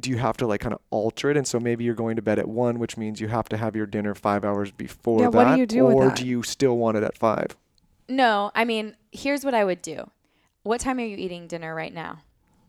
[0.00, 2.22] do you have to like kind of alter it and so maybe you're going to
[2.22, 5.30] bed at 1 which means you have to have your dinner 5 hours before Yeah,
[5.30, 6.16] that what do you do with or that?
[6.16, 7.56] do you still want it at 5
[8.08, 10.10] No, I mean, here's what I would do.
[10.62, 12.22] What time are you eating dinner right now?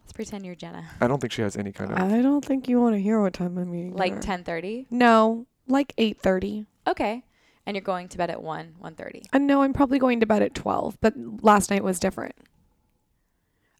[0.03, 0.85] Let's pretend you're Jenna.
[1.01, 3.19] I don't think she has any kind of I don't think you want to hear
[3.21, 3.95] what time I'm eating.
[3.95, 4.43] Like dinner.
[4.43, 4.85] 10:30?
[4.91, 6.65] No, like 8:30.
[6.87, 7.23] Okay.
[7.65, 9.23] And you're going to bed at 1, 1:30.
[9.33, 10.99] And uh, no, I'm probably going to bed at 12.
[11.01, 12.35] But last night was different.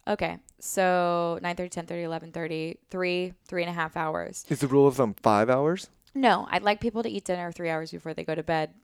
[0.08, 0.38] Okay.
[0.58, 4.44] So 9:30, 10:30, 11:30, three, three and a half hours.
[4.48, 5.88] Is the rule of thumb five hours?
[6.14, 8.74] No, I'd like people to eat dinner three hours before they go to bed.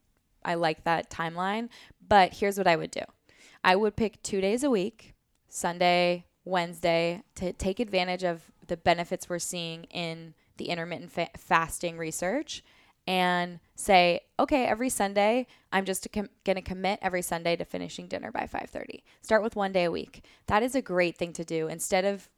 [0.44, 1.68] I like that timeline.
[2.06, 3.02] But here's what I would do
[3.64, 5.14] I would pick two days a week,
[5.48, 11.96] Sunday, Wednesday, to take advantage of the benefits we're seeing in the intermittent fa- fasting
[11.96, 12.62] research
[13.06, 18.06] and say, okay, every Sunday, I'm just com- going to commit every Sunday to finishing
[18.06, 19.02] dinner by 5:30.
[19.22, 20.24] Start with one day a week.
[20.46, 22.28] That is a great thing to do instead of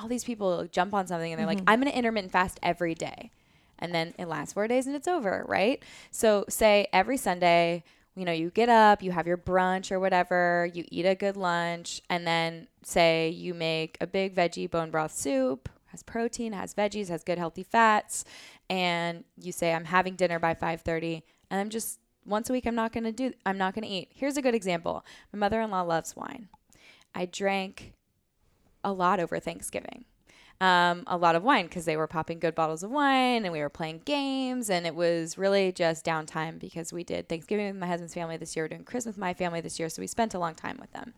[0.00, 1.68] all these people jump on something and they're like, mm-hmm.
[1.68, 3.30] I'm going to intermittent fast every day.
[3.78, 5.82] And then it lasts four days and it's over, right?
[6.10, 7.84] So say every Sunday,
[8.14, 11.36] you know, you get up, you have your brunch or whatever, you eat a good
[11.36, 16.74] lunch, and then say you make a big veggie bone broth soup, has protein, has
[16.74, 18.24] veggies, has good healthy fats,
[18.70, 22.74] and you say I'm having dinner by 5:30 and I'm just once a week I'm
[22.74, 24.10] not going to do I'm not going to eat.
[24.14, 25.04] Here's a good example.
[25.32, 26.48] My mother-in-law loves wine.
[27.14, 27.92] I drank
[28.84, 30.04] a lot over Thanksgiving.
[30.60, 33.58] Um, a lot of wine because they were popping good bottles of wine and we
[33.58, 37.88] were playing games and it was really just downtime because we did Thanksgiving with my
[37.88, 40.34] husband's family this year, we're doing Christmas with my family this year, so we spent
[40.34, 41.14] a long time with them.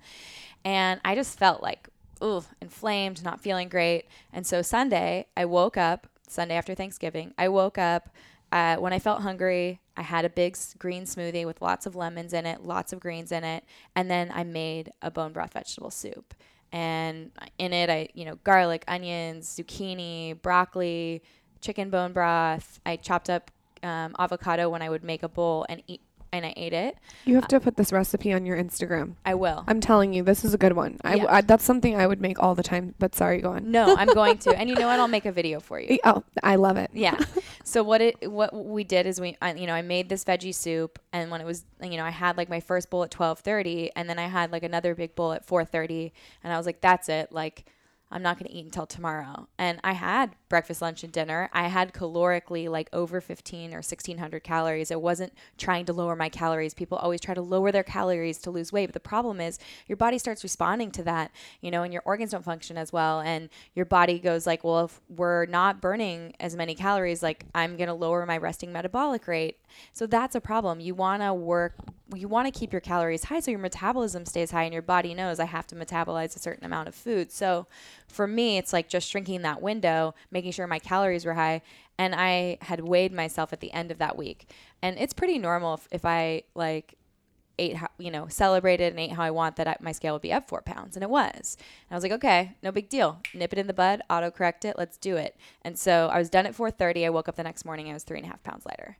[0.64, 1.90] And I just felt like,
[2.22, 4.07] ooh, inflamed, not feeling great.
[4.32, 8.10] And so Sunday, I woke up, Sunday after Thanksgiving, I woke up
[8.52, 9.80] uh, when I felt hungry.
[9.96, 13.32] I had a big green smoothie with lots of lemons in it, lots of greens
[13.32, 13.64] in it,
[13.94, 16.34] and then I made a bone broth vegetable soup.
[16.72, 21.22] And in it, I, you know, garlic, onions, zucchini, broccoli,
[21.60, 22.80] chicken bone broth.
[22.84, 23.50] I chopped up
[23.82, 26.00] um, avocado when I would make a bowl and eat,
[26.37, 26.97] and I ate it.
[27.24, 29.14] You have uh, to put this recipe on your Instagram.
[29.24, 29.64] I will.
[29.66, 30.99] I'm telling you, this is a good one.
[31.05, 31.26] I, Yeah.
[31.28, 32.95] I- that's something I would make all the time.
[32.99, 33.70] But sorry, go on.
[33.70, 34.57] No, I'm going to.
[34.59, 34.99] And you know what?
[34.99, 35.99] I'll make a video for you.
[36.05, 36.91] Oh, I love it.
[36.93, 37.18] Yeah.
[37.66, 40.55] So what it what we did is we I, you know I made this veggie
[40.55, 43.89] soup and when it was you know I had like my first bowl at 12:30
[43.97, 46.12] and then I had like another big bowl at 4:30
[46.45, 47.64] and I was like that's it like
[48.11, 49.48] I'm not going to eat until tomorrow.
[49.59, 51.50] And I had breakfast, lunch, and dinner.
[51.52, 54.92] I had calorically like over 15 or 1600 calories.
[54.92, 56.74] I wasn't trying to lower my calories.
[56.74, 58.86] People always try to lower their calories to lose weight.
[58.86, 62.30] But the problem is your body starts responding to that, you know, and your organs
[62.30, 63.20] don't function as well.
[63.20, 67.76] And your body goes like, well, if we're not burning as many calories, like I'm
[67.76, 69.59] going to lower my resting metabolic rate.
[69.92, 70.80] So that's a problem.
[70.80, 71.74] You want to work,
[72.14, 75.14] you want to keep your calories high so your metabolism stays high and your body
[75.14, 77.32] knows I have to metabolize a certain amount of food.
[77.32, 77.66] So
[78.08, 81.62] for me, it's like just shrinking that window, making sure my calories were high.
[81.98, 84.50] And I had weighed myself at the end of that week.
[84.82, 86.96] And it's pretty normal if, if I like
[87.58, 90.22] ate, how, you know, celebrated and ate how I want that I, my scale would
[90.22, 90.96] be up four pounds.
[90.96, 91.56] And it was.
[91.88, 93.20] And I was like, okay, no big deal.
[93.32, 95.36] Nip it in the bud, auto correct it, let's do it.
[95.62, 97.06] And so I was done at 4.30.
[97.06, 98.98] I woke up the next morning, I was three and a half pounds lighter.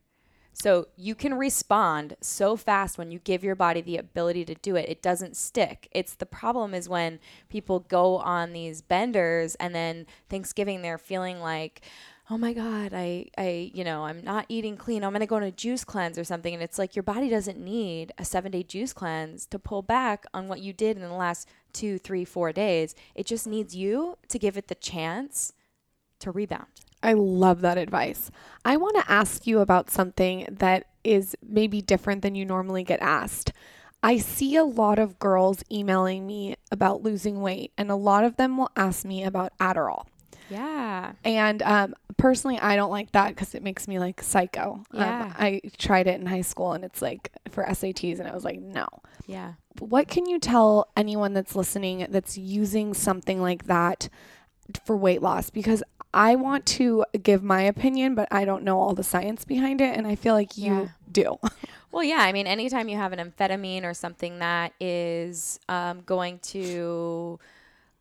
[0.55, 4.77] So you can respond so fast when you give your body the ability to do
[4.77, 4.87] it.
[4.87, 5.89] It doesn't stick.
[5.91, 11.41] It's the problem is when people go on these benders and then Thanksgiving they're feeling
[11.41, 11.81] like,
[12.29, 15.03] oh my God, I, I, you know, I'm not eating clean.
[15.03, 16.53] I'm gonna go on a juice cleanse or something.
[16.53, 20.25] And it's like your body doesn't need a seven day juice cleanse to pull back
[20.33, 22.95] on what you did in the last two, three, four days.
[23.13, 25.51] It just needs you to give it the chance
[26.19, 26.84] to rebound.
[27.05, 28.31] I love that advice.
[28.65, 32.99] I want to ask you about something that is maybe different than you normally get
[33.01, 33.53] asked.
[34.01, 38.37] I see a lot of girls emailing me about losing weight, and a lot of
[38.37, 40.05] them will ask me about Adderall.
[40.49, 41.13] Yeah.
[41.23, 44.83] And um, personally, I don't like that because it makes me like psycho.
[44.93, 45.25] Yeah.
[45.25, 48.43] Um, I tried it in high school, and it's like for SATs, and I was
[48.43, 48.87] like, no.
[49.27, 49.53] Yeah.
[49.79, 54.09] What can you tell anyone that's listening that's using something like that
[54.85, 55.49] for weight loss?
[55.49, 55.83] Because
[56.15, 59.95] I want to give my opinion, but I don't know all the science behind it,
[59.97, 60.87] and I feel like you Yeah.
[61.11, 61.37] do.
[61.91, 62.17] Well, yeah.
[62.19, 67.39] I mean, anytime you have an amphetamine or something that is um, going to,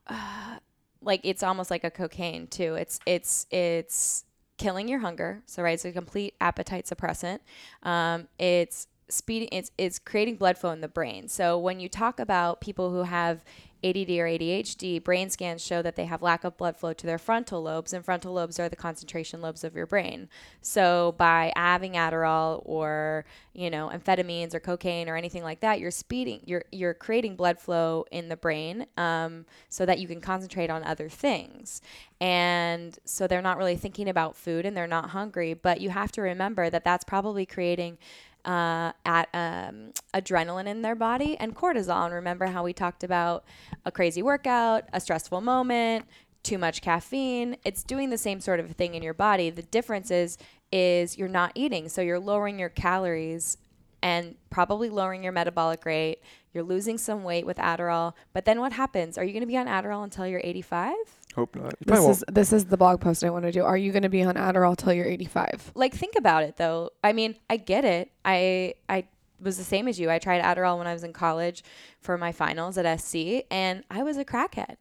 [0.08, 0.56] uh,
[1.00, 2.74] like, it's almost like a cocaine too.
[2.74, 4.24] It's it's it's
[4.56, 5.42] killing your hunger.
[5.46, 7.38] So right, it's a complete appetite suppressant.
[7.84, 9.48] Um, it's speeding.
[9.52, 11.28] It's it's creating blood flow in the brain.
[11.28, 13.44] So when you talk about people who have
[13.84, 17.18] ADD or ADHD, brain scans show that they have lack of blood flow to their
[17.18, 20.28] frontal lobes, and frontal lobes are the concentration lobes of your brain.
[20.62, 25.90] So by having Adderall or you know amphetamines or cocaine or anything like that, you're
[25.90, 30.70] speeding, you're you're creating blood flow in the brain, um, so that you can concentrate
[30.70, 31.82] on other things.
[32.20, 35.52] And so they're not really thinking about food and they're not hungry.
[35.52, 37.98] But you have to remember that that's probably creating
[38.44, 42.04] uh, at um, adrenaline in their body and cortisol.
[42.04, 43.44] And remember how we talked about
[43.84, 46.06] a crazy workout, a stressful moment,
[46.42, 47.56] too much caffeine.
[47.64, 49.50] It's doing the same sort of thing in your body.
[49.50, 50.38] The difference is
[50.70, 53.58] is you're not eating, so you're lowering your calories
[54.02, 56.18] and probably lowering your metabolic rate.
[56.52, 58.12] You're losing some weight with Adderall.
[58.32, 59.16] But then what happens?
[59.16, 60.94] Are you going to be on Adderall until you're 85?
[61.34, 61.64] Hope not.
[61.64, 62.16] You This probably won't.
[62.18, 63.64] is this is the blog post I want to do.
[63.64, 65.72] Are you going to be on Adderall till you're 85?
[65.74, 69.04] like think about it though i mean i get it i i
[69.40, 71.62] was the same as you i tried adderall when i was in college
[72.00, 73.14] for my finals at sc
[73.50, 74.76] and i was a crackhead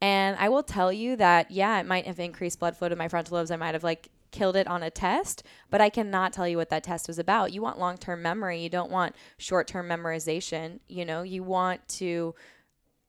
[0.00, 3.08] and i will tell you that yeah it might have increased blood flow to my
[3.08, 6.46] frontal lobes i might have like killed it on a test but i cannot tell
[6.48, 10.80] you what that test was about you want long-term memory you don't want short-term memorization
[10.88, 12.34] you know you want to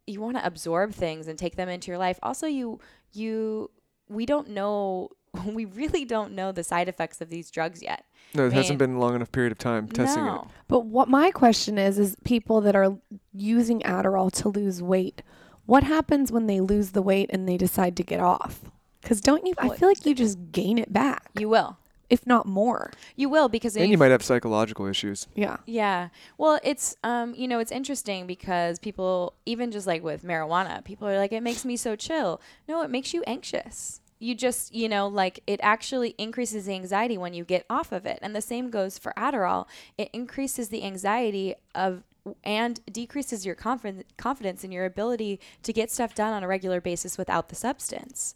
[0.07, 2.17] you want to absorb things and take them into your life.
[2.23, 2.79] Also, you
[3.13, 3.69] you
[4.09, 5.09] we don't know
[5.45, 8.05] we really don't know the side effects of these drugs yet.
[8.33, 10.27] no, it hasn't been a long enough period of time testing it.
[10.27, 10.47] no.
[10.67, 12.97] But what my question is is people that are
[13.33, 15.21] using Adderall to lose weight,
[15.65, 18.61] what happens when they lose the weight and they decide to get off?
[19.03, 21.77] Cuz don't you I feel like you just gain it back, You will.
[22.09, 22.91] If not more.
[23.15, 25.27] You will because And you might have psychological issues.
[25.35, 25.57] Yeah.
[25.65, 26.09] Yeah.
[26.37, 31.07] Well, it's um, you know, it's interesting because people even just like with marijuana, people
[31.07, 32.41] are like it makes me so chill.
[32.67, 34.01] No, it makes you anxious.
[34.19, 38.05] You just, you know, like it actually increases the anxiety when you get off of
[38.05, 38.17] it.
[38.23, 39.67] And the same goes for Adderall.
[39.97, 42.03] It increases the anxiety of
[42.43, 46.81] and decreases your confidence confidence in your ability to get stuff done on a regular
[46.81, 48.35] basis without the substance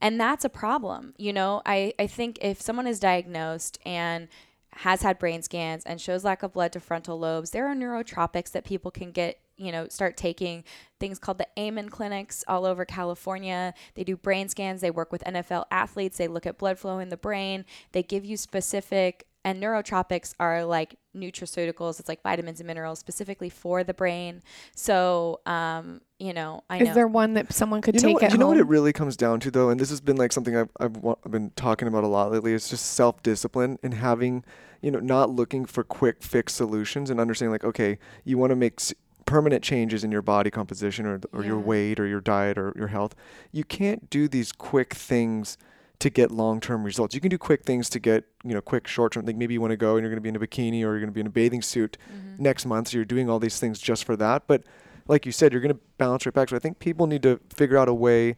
[0.00, 1.62] and that's a problem you know?
[1.66, 4.28] I, I think if someone is diagnosed and
[4.72, 8.52] has had brain scans and shows lack of blood to frontal lobes there are neurotropics
[8.52, 10.64] that people can get you know start taking
[10.98, 13.74] things called the amen clinics all over california.
[13.94, 14.80] They do brain scans.
[14.80, 16.16] They work with nfl athletes.
[16.16, 17.64] They look at blood flow in the brain.
[17.92, 21.98] They give you specific and neurotropics are like nutraceuticals.
[22.00, 24.42] It's like vitamins and minerals specifically for the brain.
[24.74, 28.22] So um you know i know Is there one that someone could You take what,
[28.24, 30.32] at you know what it really comes down to, though, and this has been like
[30.32, 32.52] something I've, I've, wa- I've been talking about a lot lately.
[32.52, 34.44] It's just self discipline and having,
[34.82, 38.56] you know, not looking for quick fix solutions and understanding, like, okay, you want to
[38.56, 38.92] make s-
[39.24, 42.88] permanent changes in your body composition or, or your weight or your diet or your
[42.88, 43.14] health.
[43.50, 45.56] You can't do these quick things
[46.00, 47.14] to get long term results.
[47.14, 49.26] You can do quick things to get, you know, quick short term.
[49.26, 50.92] Like maybe you want to go and you're going to be in a bikini or
[50.92, 52.42] you're going to be in a bathing suit mm-hmm.
[52.42, 52.88] next month.
[52.88, 54.46] So you're doing all these things just for that.
[54.46, 54.64] But
[55.06, 56.48] like you said, you're going to bounce right back.
[56.48, 58.36] So I think people need to figure out a way,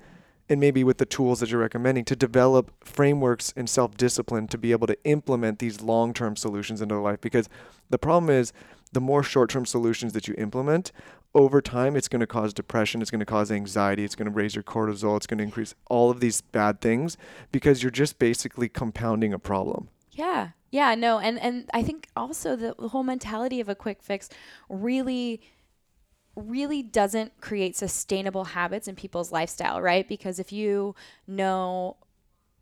[0.48, 4.58] and maybe with the tools that you're recommending, to develop frameworks and self discipline to
[4.58, 7.20] be able to implement these long term solutions into their life.
[7.20, 7.48] Because
[7.90, 8.52] the problem is,
[8.92, 10.92] the more short term solutions that you implement,
[11.34, 14.32] over time, it's going to cause depression, it's going to cause anxiety, it's going to
[14.32, 17.16] raise your cortisol, it's going to increase all of these bad things
[17.50, 19.88] because you're just basically compounding a problem.
[20.10, 20.50] Yeah.
[20.70, 24.30] Yeah, no, and and I think also the, the whole mentality of a quick fix
[24.70, 25.42] really
[26.34, 30.08] really doesn't create sustainable habits in people's lifestyle, right?
[30.08, 30.94] Because if you
[31.26, 31.98] know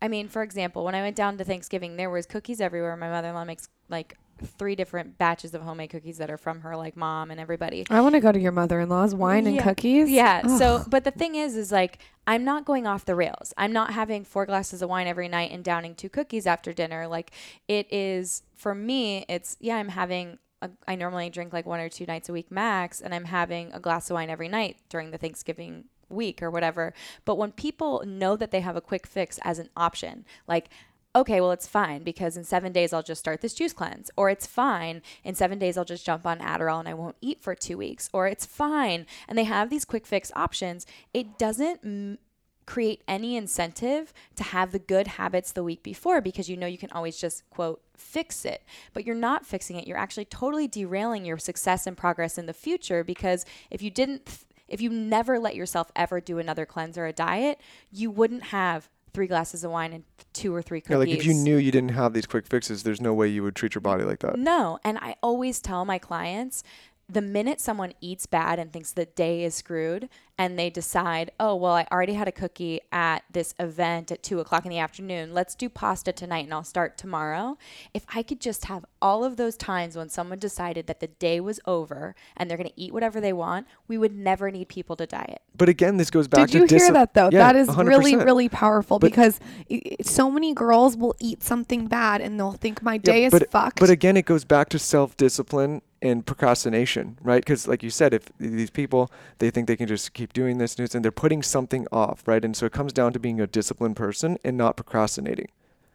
[0.01, 2.97] I mean, for example, when I went down to Thanksgiving, there was cookies everywhere.
[2.97, 6.95] My mother-in-law makes like three different batches of homemade cookies that are from her like
[6.97, 7.85] mom and everybody.
[7.89, 10.09] I want to go to your mother-in-law's wine and cookies.
[10.09, 10.45] Yeah.
[10.57, 13.53] So, but the thing is, is like, I'm not going off the rails.
[13.57, 17.07] I'm not having four glasses of wine every night and downing two cookies after dinner.
[17.07, 17.31] Like,
[17.67, 21.89] it is, for me, it's, yeah, I'm having, a, I normally drink like one or
[21.89, 25.11] two nights a week max, and I'm having a glass of wine every night during
[25.11, 26.93] the Thanksgiving week or whatever.
[27.25, 30.69] But when people know that they have a quick fix as an option, like,
[31.15, 34.09] okay, well, it's fine because in seven days I'll just start this juice cleanse.
[34.15, 35.01] Or it's fine.
[35.23, 38.09] In seven days I'll just jump on Adderall and I won't eat for two weeks.
[38.13, 39.05] Or it's fine.
[39.27, 40.85] And they have these quick fix options.
[41.13, 42.17] It doesn't m-
[42.65, 46.77] create any incentive to have the good habits the week before because you know you
[46.77, 48.63] can always just, quote, fix it.
[48.93, 49.87] But you're not fixing it.
[49.87, 54.45] You're actually totally derailing your success and progress in the future because if you didn't.
[54.69, 57.59] If you never let yourself ever do another cleanse or a diet,
[57.91, 60.03] you wouldn't have three glasses of wine and
[60.33, 60.91] two or three cookies.
[60.91, 63.43] Yeah, like if you knew you didn't have these quick fixes, there's no way you
[63.43, 64.37] would treat your body like that.
[64.37, 64.79] No.
[64.83, 66.63] And I always tell my clients
[67.11, 70.07] the minute someone eats bad and thinks the day is screwed
[70.37, 74.39] and they decide, oh, well, I already had a cookie at this event at two
[74.39, 75.33] o'clock in the afternoon.
[75.33, 77.57] Let's do pasta tonight and I'll start tomorrow.
[77.93, 81.41] If I could just have all of those times when someone decided that the day
[81.41, 84.95] was over and they're going to eat whatever they want, we would never need people
[84.95, 85.41] to diet.
[85.55, 87.29] But again, this goes back Did to you hear that though?
[87.31, 88.25] Yeah, that is really, 100%.
[88.25, 89.39] really powerful But- because
[89.69, 93.25] i- i- so many girls will eat something bad and they'll think my Yeah, day
[93.25, 93.79] is fucked.
[93.81, 97.43] But again, it goes back to self discipline and procrastination, right?
[97.43, 100.75] Because, like you said, if these people they think they can just keep doing this
[100.75, 102.43] and and they're putting something off, right?
[102.43, 105.49] And so it comes down to being a disciplined person and not procrastinating.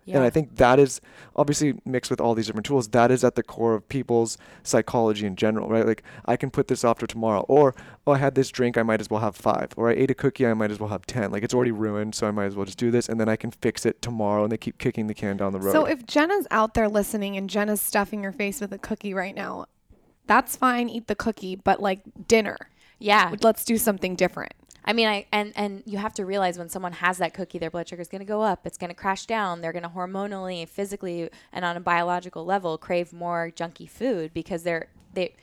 [0.07, 0.17] Yeah.
[0.17, 1.01] And I think that is
[1.35, 2.89] obviously mixed with all these different tools.
[2.89, 5.85] That is at the core of people's psychology in general, right?
[5.85, 7.75] Like I can put this off to tomorrow, or
[8.07, 10.15] oh, I had this drink, I might as well have five, or I ate a
[10.15, 11.33] cookie, I might as well have ten.
[11.33, 13.35] Like it's already ruined, so I might as well just do this, and then I
[13.35, 14.45] can fix it tomorrow.
[14.45, 15.73] And they keep kicking the can down the road.
[15.73, 19.35] So if Jenna's out there listening and Jenna's stuffing her face with a cookie right
[19.35, 19.67] now,
[20.27, 20.89] that's fine.
[20.89, 22.57] Eat the cookie, but like dinner,
[22.99, 23.35] yeah.
[23.43, 24.53] let's do something different.
[24.87, 27.71] I mean, I and and you have to realize when someone has that cookie, their
[27.71, 28.67] blood sugar is going to go up.
[28.67, 29.61] It's going to crash down.
[29.61, 34.63] They're going to hormonally, physically, and on a biological level crave more junky food because
[34.63, 35.35] they're they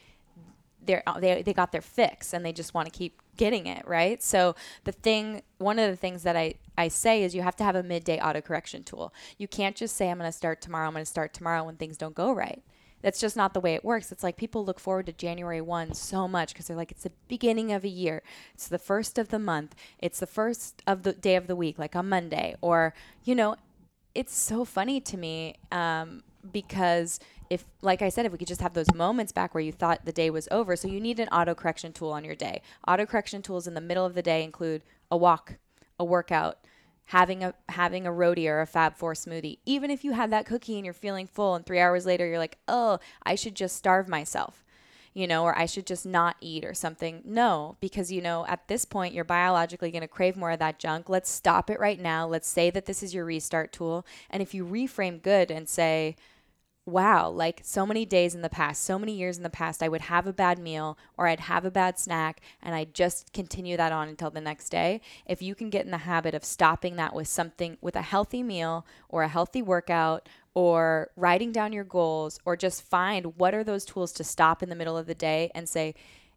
[0.85, 3.85] they're uh, they they got their fix and they just want to keep getting it
[3.85, 4.23] right.
[4.23, 4.55] So
[4.85, 7.75] the thing, one of the things that I I say is you have to have
[7.75, 9.13] a midday autocorrection tool.
[9.37, 10.87] You can't just say I'm going to start tomorrow.
[10.87, 12.63] I'm going to start tomorrow when things don't go right.
[13.03, 14.11] That's just not the way it works.
[14.11, 17.11] It's like people look forward to January 1 so much because they're like, it's the
[17.27, 18.23] beginning of a year.
[18.55, 19.75] It's the first of the month.
[19.99, 22.55] It's the first of the day of the week, like on Monday.
[22.61, 22.93] Or,
[23.23, 23.57] you know,
[24.15, 28.61] it's so funny to me um, because if, like I said, if we could just
[28.61, 30.75] have those moments back where you thought the day was over.
[30.75, 32.61] So you need an auto correction tool on your day.
[32.87, 34.81] Auto correction tools in the middle of the day include
[35.11, 35.57] a walk,
[35.99, 36.62] a workout,
[37.05, 39.59] having a having a roti or a Fab Four smoothie.
[39.65, 42.39] Even if you had that cookie and you're feeling full, and three hours later you're
[42.39, 44.63] like, oh, I should just starve myself,
[45.13, 47.21] you know, or I should just not eat or something.
[47.25, 50.79] No, because you know at this point you're biologically going to crave more of that
[50.79, 51.09] junk.
[51.09, 52.25] Let's stop it right now.
[52.27, 56.15] Let's say that this is your restart tool, and if you reframe good and say
[56.85, 59.87] wow, like so many days in the past, so many years in the past, I
[59.87, 63.77] would have a bad meal or I'd have a bad snack and I'd just continue
[63.77, 64.99] that on until the next day.
[65.25, 68.43] If you can get in the habit of stopping that with something, with a healthy
[68.43, 73.63] meal or a healthy workout or writing down your goals or just find what are
[73.63, 75.95] those tools to stop in the middle of the day and say,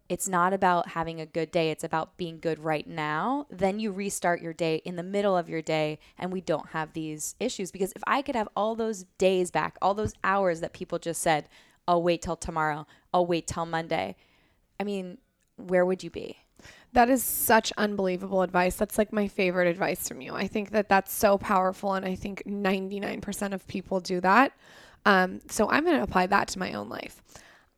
[0.09, 3.47] it's not about having a good day, it's about being good right now.
[3.51, 6.93] Then you restart your day in the middle of your day, and we don't have
[6.93, 7.73] these issues.
[7.73, 11.21] Because if I could have all those days back, all those hours that people just
[11.23, 11.49] said,
[11.89, 14.17] I'll wait till tomorrow, I'll wait till Monday,
[14.79, 15.19] I mean,
[15.57, 16.39] where would you be?
[16.93, 18.77] That is such unbelievable advice.
[18.77, 20.35] That's like my favorite advice from you.
[20.35, 24.53] I think that that's so powerful, and I think 99% of people do that.
[25.05, 27.23] Um, so I'm going to apply that to my own life.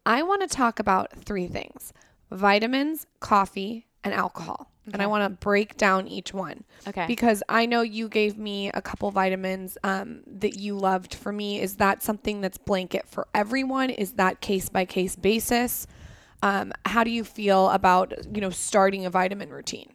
[0.06, 1.92] I want to talk about three things
[2.30, 4.70] vitamins, coffee, and alcohol.
[4.92, 6.64] And I want to break down each one.
[6.86, 7.06] Okay.
[7.06, 11.60] Because I know you gave me a couple vitamins um, that you loved for me.
[11.60, 13.90] Is that something that's blanket for everyone?
[13.90, 15.86] Is that case by case basis?
[16.42, 19.92] Um, how do you feel about you know starting a vitamin routine?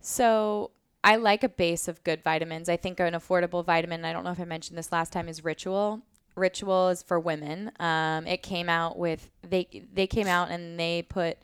[0.00, 0.70] So
[1.02, 2.68] I like a base of good vitamins.
[2.68, 5.44] I think an affordable vitamin, I don't know if I mentioned this last time, is
[5.44, 6.02] Ritual.
[6.36, 7.72] Ritual is for women.
[7.78, 11.38] Um, it came out with they they came out and they put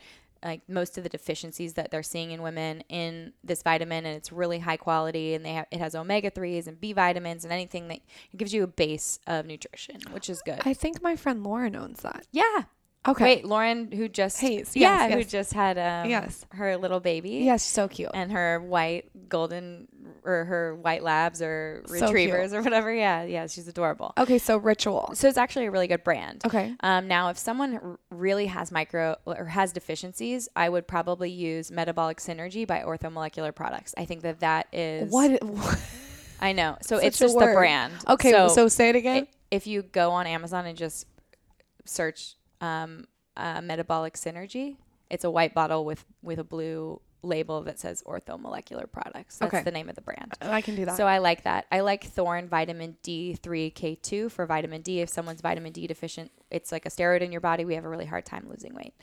[0.45, 4.31] like most of the deficiencies that they're seeing in women in this vitamin, and it's
[4.31, 5.35] really high quality.
[5.35, 8.01] And they have it has omega threes and B vitamins and anything that
[8.37, 10.61] gives you a base of nutrition, which is good.
[10.65, 12.27] I think my friend Lauren owns that.
[12.33, 12.65] yeah.
[13.09, 13.25] Okay.
[13.25, 15.31] Wait, Lauren, who just Hayes, yeah, yes, who yes.
[15.31, 16.45] just had um, Yes.
[16.51, 18.11] her little baby, Yes, so cute.
[18.15, 19.89] and her white golden
[20.25, 22.93] or her white labs or So retrievers or whatever.
[22.93, 24.13] Yeah, yeah, she's adorable.
[24.19, 25.11] Okay, so ritual.
[25.15, 26.43] So it's actually a really good brand.
[26.45, 26.75] Okay.
[26.81, 32.19] Um, now, if someone really has micro or has deficiencies, I would probably use Metabolic
[32.19, 33.95] Synergy by Orthomolecular Products.
[33.97, 35.41] I think that that is What?
[36.41, 36.77] I know.
[36.83, 37.93] So Such it's just the brand.
[38.09, 39.29] Okay, so, so say it again.
[39.53, 41.07] if you go on Amazon and just
[41.85, 44.77] search um, uh, Metabolic Synergy,
[45.11, 49.39] it's a white bottle with with a blue label that says Orthomolecular Products.
[49.39, 49.63] That's Okay.
[49.65, 50.35] the name of the brand.
[50.41, 50.97] I can do that.
[50.97, 51.67] So I like that.
[51.73, 55.01] I like Thorne Vitamin D3K2 for vitamin D.
[55.01, 57.65] If someone's vitamin D deficient, it's like a steroid in your body.
[57.65, 58.95] We have a really hard time losing weight.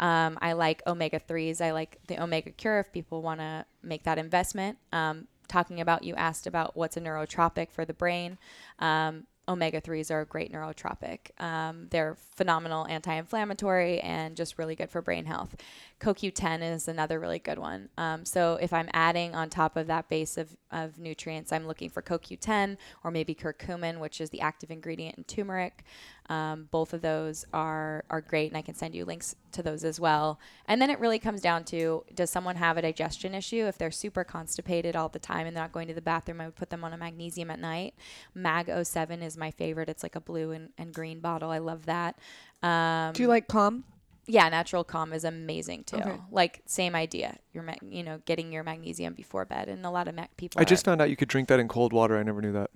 [0.00, 1.60] Um, I like omega 3s.
[1.60, 4.78] I like the omega cure if people want to make that investment.
[4.92, 8.38] Um, talking about, you asked about what's a neurotropic for the brain.
[8.78, 11.40] Um, omega 3s are a great neurotropic.
[11.40, 15.54] Um, they're phenomenal anti inflammatory and just really good for brain health.
[16.00, 17.88] CoQ10 is another really good one.
[17.96, 21.90] Um, so if I'm adding on top of that base of, of nutrients, I'm looking
[21.90, 25.84] for CoQ10 or maybe curcumin, which is the active ingredient in turmeric.
[26.32, 29.84] Um, both of those are, are great, and I can send you links to those
[29.84, 30.40] as well.
[30.66, 33.66] And then it really comes down to does someone have a digestion issue?
[33.66, 36.46] If they're super constipated all the time and they're not going to the bathroom, I
[36.46, 37.92] would put them on a magnesium at night.
[38.34, 39.90] Mag 07 is my favorite.
[39.90, 41.50] It's like a blue and, and green bottle.
[41.50, 42.18] I love that.
[42.62, 43.84] Um, do you like calm?
[44.26, 45.96] yeah, natural calm is amazing too.
[45.96, 46.16] Okay.
[46.30, 47.36] Like same idea.
[47.52, 50.60] You're ma- you know getting your magnesium before bed, and a lot of ma- people.
[50.60, 52.16] I are- just found out you could drink that in cold water.
[52.16, 52.70] I never knew that.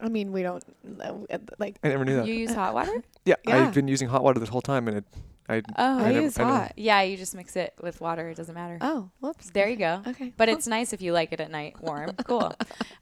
[0.00, 0.62] I mean, we don't
[1.00, 1.14] uh,
[1.58, 1.78] like.
[1.82, 2.26] I never knew that.
[2.26, 3.02] You use hot water?
[3.24, 3.66] yeah, Yeah.
[3.66, 5.04] I've been using hot water this whole time, and it.
[5.50, 5.62] I.
[5.76, 6.72] Oh, I never- use never- hot.
[6.76, 7.00] yeah.
[7.02, 8.28] You just mix it with water.
[8.28, 8.76] It doesn't matter.
[8.82, 9.48] Oh, whoops.
[9.50, 10.02] There you go.
[10.06, 10.32] Okay.
[10.36, 12.10] But it's nice if you like it at night warm.
[12.26, 12.52] Cool.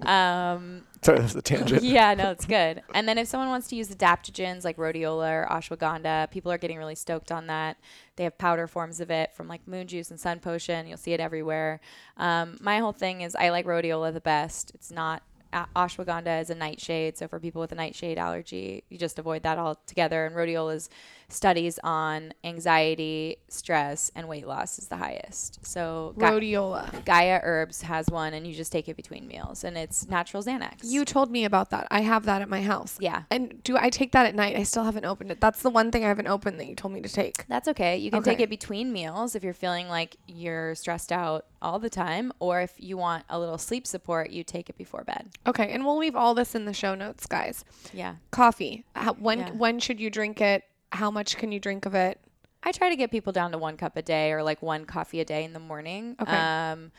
[0.04, 1.82] Um, Sorry, that's the tangent.
[1.84, 2.82] yeah, no, it's good.
[2.94, 6.78] And then if someone wants to use adaptogens like rhodiola or ashwagandha, people are getting
[6.78, 7.76] really stoked on that.
[8.16, 10.86] They have powder forms of it from like moon juice and sun potion.
[10.86, 11.80] You'll see it everywhere.
[12.16, 14.70] Um, my whole thing is I like rhodiola the best.
[14.74, 18.98] It's not a- ashwagandha is a nightshade, so for people with a nightshade allergy, you
[18.98, 20.26] just avoid that altogether.
[20.26, 20.88] And rhodiola's
[21.28, 25.64] studies on anxiety, stress, and weight loss is the highest.
[25.66, 27.04] So Ga- Rhodiola.
[27.04, 30.78] Gaia Herbs has one, and you just take it between meals, and it's natural Xanax.
[30.84, 31.86] You told me about that.
[31.90, 32.96] I have that at my house.
[33.00, 33.22] Yeah.
[33.30, 34.56] And do I take that at night?
[34.56, 35.40] I still haven't opened it.
[35.40, 37.46] That's the one thing I haven't opened that you told me to take.
[37.48, 37.96] That's okay.
[37.96, 41.90] You can take it between meals if you're feeling like you're stressed out all the
[41.90, 45.28] time, or if you want a little sleep support, you take it before bed.
[45.46, 47.64] Okay, and we'll leave all this in the show notes, guys.
[47.92, 48.16] Yeah.
[48.30, 48.84] Coffee.
[48.94, 49.50] How, when Yeah.
[49.52, 50.62] when should you drink it?
[50.92, 52.20] How much can you drink of it?
[52.62, 55.20] I try to get people down to one cup a day or like one coffee
[55.20, 56.16] a day in the morning.
[56.20, 56.36] Okay.
[56.36, 56.90] Um,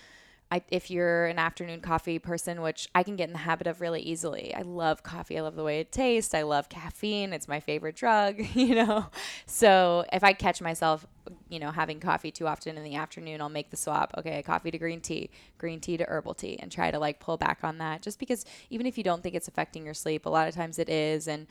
[0.49, 3.81] I, if you're an afternoon coffee person, which I can get in the habit of
[3.81, 5.37] really easily, I love coffee.
[5.37, 6.33] I love the way it tastes.
[6.33, 7.33] I love caffeine.
[7.33, 9.07] It's my favorite drug, you know?
[9.45, 11.05] So if I catch myself,
[11.49, 14.13] you know, having coffee too often in the afternoon, I'll make the swap.
[14.17, 17.35] Okay, coffee to green tea, green tea to herbal tea, and try to like pull
[17.35, 20.29] back on that just because even if you don't think it's affecting your sleep, a
[20.29, 21.27] lot of times it is.
[21.27, 21.47] And,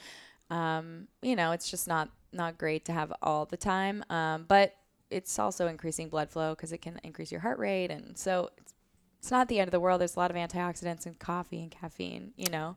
[0.49, 4.05] um, you know, it's just not not great to have all the time.
[4.11, 4.75] Um, but
[5.11, 8.75] it's also increasing blood flow because it can increase your heart rate, and so it's,
[9.19, 10.01] it's not the end of the world.
[10.01, 12.33] There's a lot of antioxidants in coffee and caffeine.
[12.37, 12.77] You know.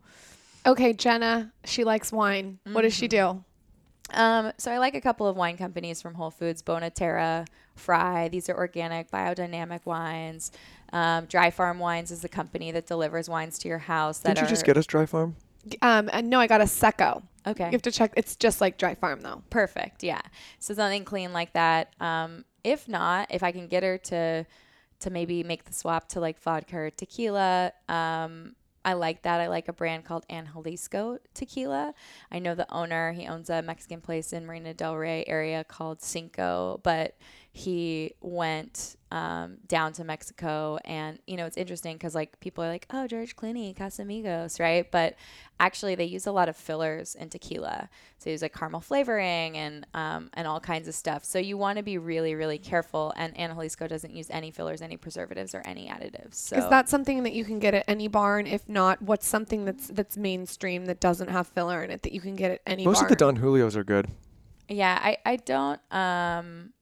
[0.66, 2.60] Okay, Jenna, she likes wine.
[2.72, 3.44] What does she do?
[4.12, 8.30] Um, so I like a couple of wine companies from Whole Foods, Bonterra, Frey.
[8.30, 10.52] These are organic, biodynamic wines.
[10.92, 14.20] Um, Dry Farm Wines is the company that delivers wines to your house.
[14.20, 15.36] That Didn't you just get us Dry Farm?
[15.82, 17.22] Um, and no, I got a Secco.
[17.50, 17.66] Okay.
[17.66, 18.14] You have to check.
[18.16, 19.44] It's just like Dry Farm though.
[19.50, 20.04] Perfect.
[20.04, 20.22] Yeah.
[20.60, 21.94] So something clean like that.
[22.00, 24.46] Um, if not, if I can get her to
[25.00, 29.40] to maybe make the swap to like vodka or tequila, um, I like that.
[29.40, 31.94] I like a brand called Angelisco Tequila.
[32.32, 33.12] I know the owner.
[33.12, 37.18] He owns a Mexican place in Marina Del Rey area called Cinco, but
[37.52, 42.70] he went um, down to Mexico, and you know it's interesting because like people are
[42.70, 44.90] like, oh George Clooney, Casamigos, right?
[44.90, 45.16] But
[45.60, 47.90] actually they use a lot of fillers in tequila.
[48.20, 51.26] So they use like caramel flavoring and um, and all kinds of stuff.
[51.26, 53.14] So you want to be really really careful.
[53.16, 56.36] And Angelisco doesn't use any fillers, any preservatives, or any additives.
[56.36, 58.38] So Is that something that you can get at any bar?
[58.38, 62.14] And if not, what's something that's that's mainstream that doesn't have filler in it that
[62.14, 63.06] you can get at any Most bar?
[63.06, 64.08] of the Don Julios are good.
[64.68, 66.74] Yeah, I, I don't um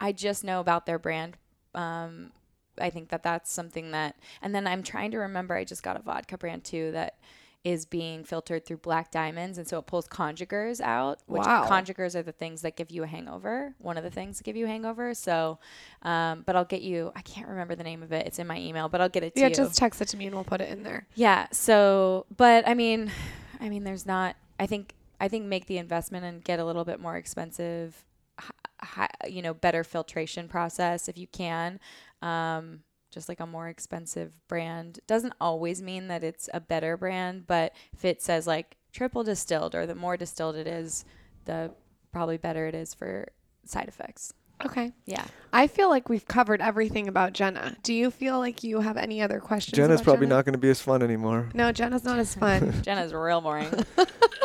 [0.00, 1.36] I just know about their brand.
[1.74, 2.32] Um
[2.80, 5.96] I think that that's something that and then I'm trying to remember I just got
[5.96, 7.16] a vodka brand too that
[7.64, 11.66] is being filtered through black diamonds and so it pulls congeners out which Wow.
[11.68, 14.54] congeners are the things that give you a hangover one of the things that give
[14.54, 15.58] you a hangover so
[16.02, 18.58] um but I'll get you I can't remember the name of it it's in my
[18.58, 20.34] email but I'll get it to yeah, you Yeah, just text it to me and
[20.36, 21.08] we'll put it in there.
[21.16, 21.48] yeah.
[21.50, 23.10] So, but I mean,
[23.60, 24.36] I mean, there's not.
[24.60, 28.04] I think I think make the investment and get a little bit more expensive,
[28.38, 31.80] hi, hi, you know, better filtration process if you can.
[32.22, 32.80] Um,
[33.10, 37.74] just like a more expensive brand doesn't always mean that it's a better brand, but
[37.92, 41.04] if it says like triple distilled or the more distilled it is,
[41.46, 41.70] the
[42.12, 43.28] probably better it is for
[43.64, 44.34] side effects.
[44.64, 44.92] Okay.
[45.06, 45.24] Yeah.
[45.52, 47.76] I feel like we've covered everything about Jenna.
[47.82, 49.76] Do you feel like you have any other questions?
[49.76, 50.34] Jenna's about probably Jenna?
[50.36, 51.48] not going to be as fun anymore.
[51.54, 52.74] No, Jenna's not as fun.
[52.82, 53.72] Jenna's real boring.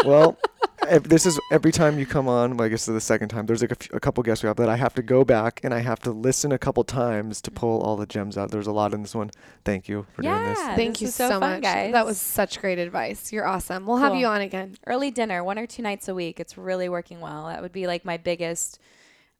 [0.05, 0.69] well, if
[1.03, 2.57] this is every time you come on.
[2.57, 3.45] Well, I guess this is the second time.
[3.45, 5.59] There's like a, few, a couple guests we have that I have to go back
[5.63, 8.51] and I have to listen a couple times to pull all the gems out.
[8.51, 9.31] There's a lot in this one.
[9.65, 10.59] Thank you for doing this.
[10.59, 10.75] Yeah.
[10.75, 11.61] Thank this you so, so fun, much.
[11.63, 11.91] guys.
[11.93, 13.31] That was such great advice.
[13.31, 13.86] You're awesome.
[13.86, 14.75] We'll have you on again.
[14.88, 17.88] early dinner one or two nights a week it's really working well that would be
[17.88, 18.79] like my biggest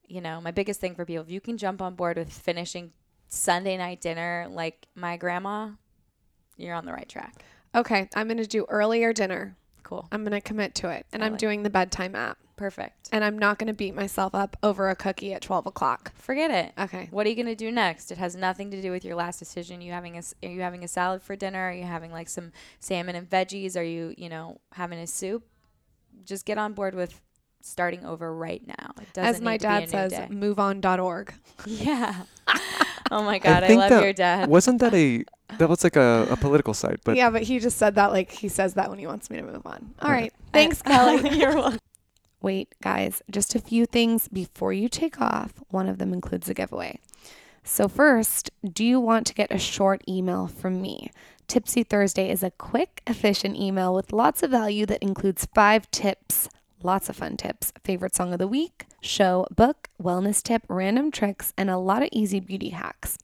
[0.08, 2.91] you know my biggest thing for people if you can jump on board with finishing
[3.28, 5.70] sunday night dinner like my grandma
[6.58, 7.44] you're on the right track
[7.76, 9.56] Okay, I'm going to do earlier dinner.
[9.94, 11.06] Cool I'm going to commit to it.
[11.14, 12.38] And I I'm like doing the bedtime app.
[12.56, 16.12] perfect And I'm not going to beat myself up over a cookie at 12 o'clock.
[16.16, 17.08] forget it Okay.
[17.12, 19.39] what are you going to do next it has nothing to do with your last
[19.39, 22.12] decision you having a s- are you having a salad for dinner are you having
[22.12, 25.44] like some salmon and veggies are you you know having a soup
[26.26, 27.20] just get on board with
[27.62, 30.28] starting over right now it doesn't As my need to be a dad says, day.
[30.30, 31.34] moveon.org.
[31.66, 32.24] yeah
[33.12, 35.24] oh my god i, think love that your dad Wasn't that a
[35.58, 36.99] that was like a, a political site?
[37.03, 39.38] But yeah, but he just said that like he says that when he wants me
[39.38, 39.94] to move on.
[40.02, 40.22] All Okay.
[40.22, 40.34] right.
[40.52, 41.30] Thanks, Kelly.
[41.38, 41.80] You're welcome.
[42.41, 45.53] Wait, guys, just a few things before you take off.
[45.69, 46.99] One of them includes a giveaway.
[47.64, 51.11] So, first, do you want to get a short email from me?
[51.48, 56.49] Tipsy Thursday is a quick, efficient email with lots of value that includes five tips,
[56.84, 61.53] lots of fun tips, favorite song of the week, show, book, wellness tip, random tricks,
[61.57, 63.18] and a lot of easy beauty hacks.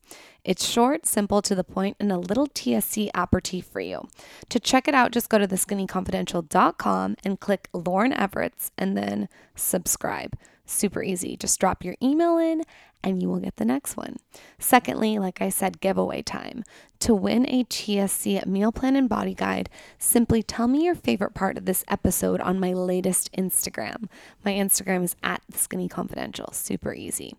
[0.44, 4.08] It's short, simple, to the point, and a little TSC aperitif for you.
[4.50, 10.38] To check it out, just go to theskinnyconfidential.com and click Lauryn Evarts and then subscribe.
[10.70, 11.36] Super easy.
[11.36, 12.64] Just drop your email in
[13.04, 14.18] and you will get the next one.
[14.60, 16.64] Secondly, like I said, giveaway time.
[17.00, 21.58] To win a TSC meal plan and body guide, simply tell me your favorite part
[21.58, 24.10] of this episode on my latest Instagram.
[24.44, 26.52] My Instagram is at the skinny confidential.
[26.52, 27.36] Super easy.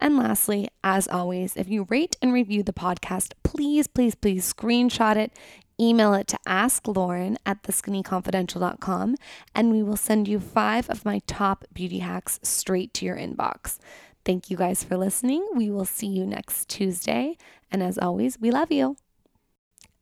[0.00, 5.16] And lastly, as always, if you rate and review the podcast, please, please, please screenshot
[5.16, 5.32] it,
[5.80, 9.16] email it to asklauryn at theskinnyconfidential.com,
[9.54, 13.78] and we will send you five of my top beauty hacks straight to your inbox.
[14.24, 15.46] Thank you guys for listening.
[15.54, 17.36] We will see you next Tuesday.
[17.70, 18.96] And as always, we love you.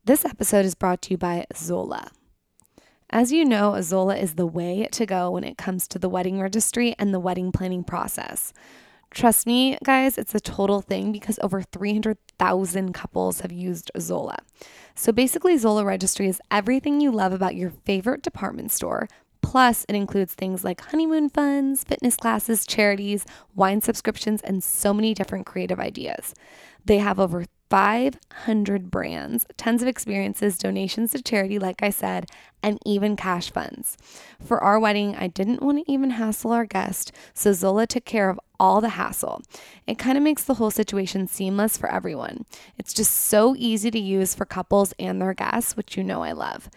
[0.05, 2.11] This episode is brought to you by Zola.
[3.09, 6.39] As you know, Zola is the way to go when it comes to the wedding
[6.39, 8.53] registry and the wedding planning process.
[9.13, 14.39] Trust me, guys, it's a total thing because over 300,000 couples have used Zola.
[14.95, 19.07] So basically, Zola Registry is everything you love about your favorite department store.
[19.43, 23.23] Plus, it includes things like honeymoon funds, fitness classes, charities,
[23.53, 26.33] wine subscriptions, and so many different creative ideas.
[26.85, 32.29] They have over 500 brands, tons of experiences, donations to charity, like I said,
[32.61, 33.97] and even cash funds.
[34.39, 38.29] For our wedding, I didn't want to even hassle our guest, so Zola took care
[38.29, 39.41] of all the hassle.
[39.87, 42.45] It kind of makes the whole situation seamless for everyone.
[42.77, 46.33] It's just so easy to use for couples and their guests, which you know I
[46.33, 46.69] love.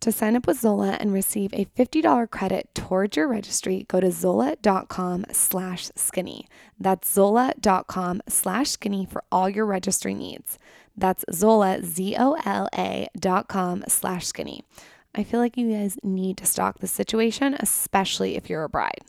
[0.00, 4.12] To sign up with Zola and receive a $50 credit towards your registry, go to
[4.12, 6.46] zola.com slash skinny.
[6.78, 10.56] That's zola.com slash skinny for all your registry needs.
[10.96, 14.64] That's zola, Z-O-L-A dot com slash skinny.
[15.14, 19.00] I feel like you guys need to stock the situation, especially if you're a bride.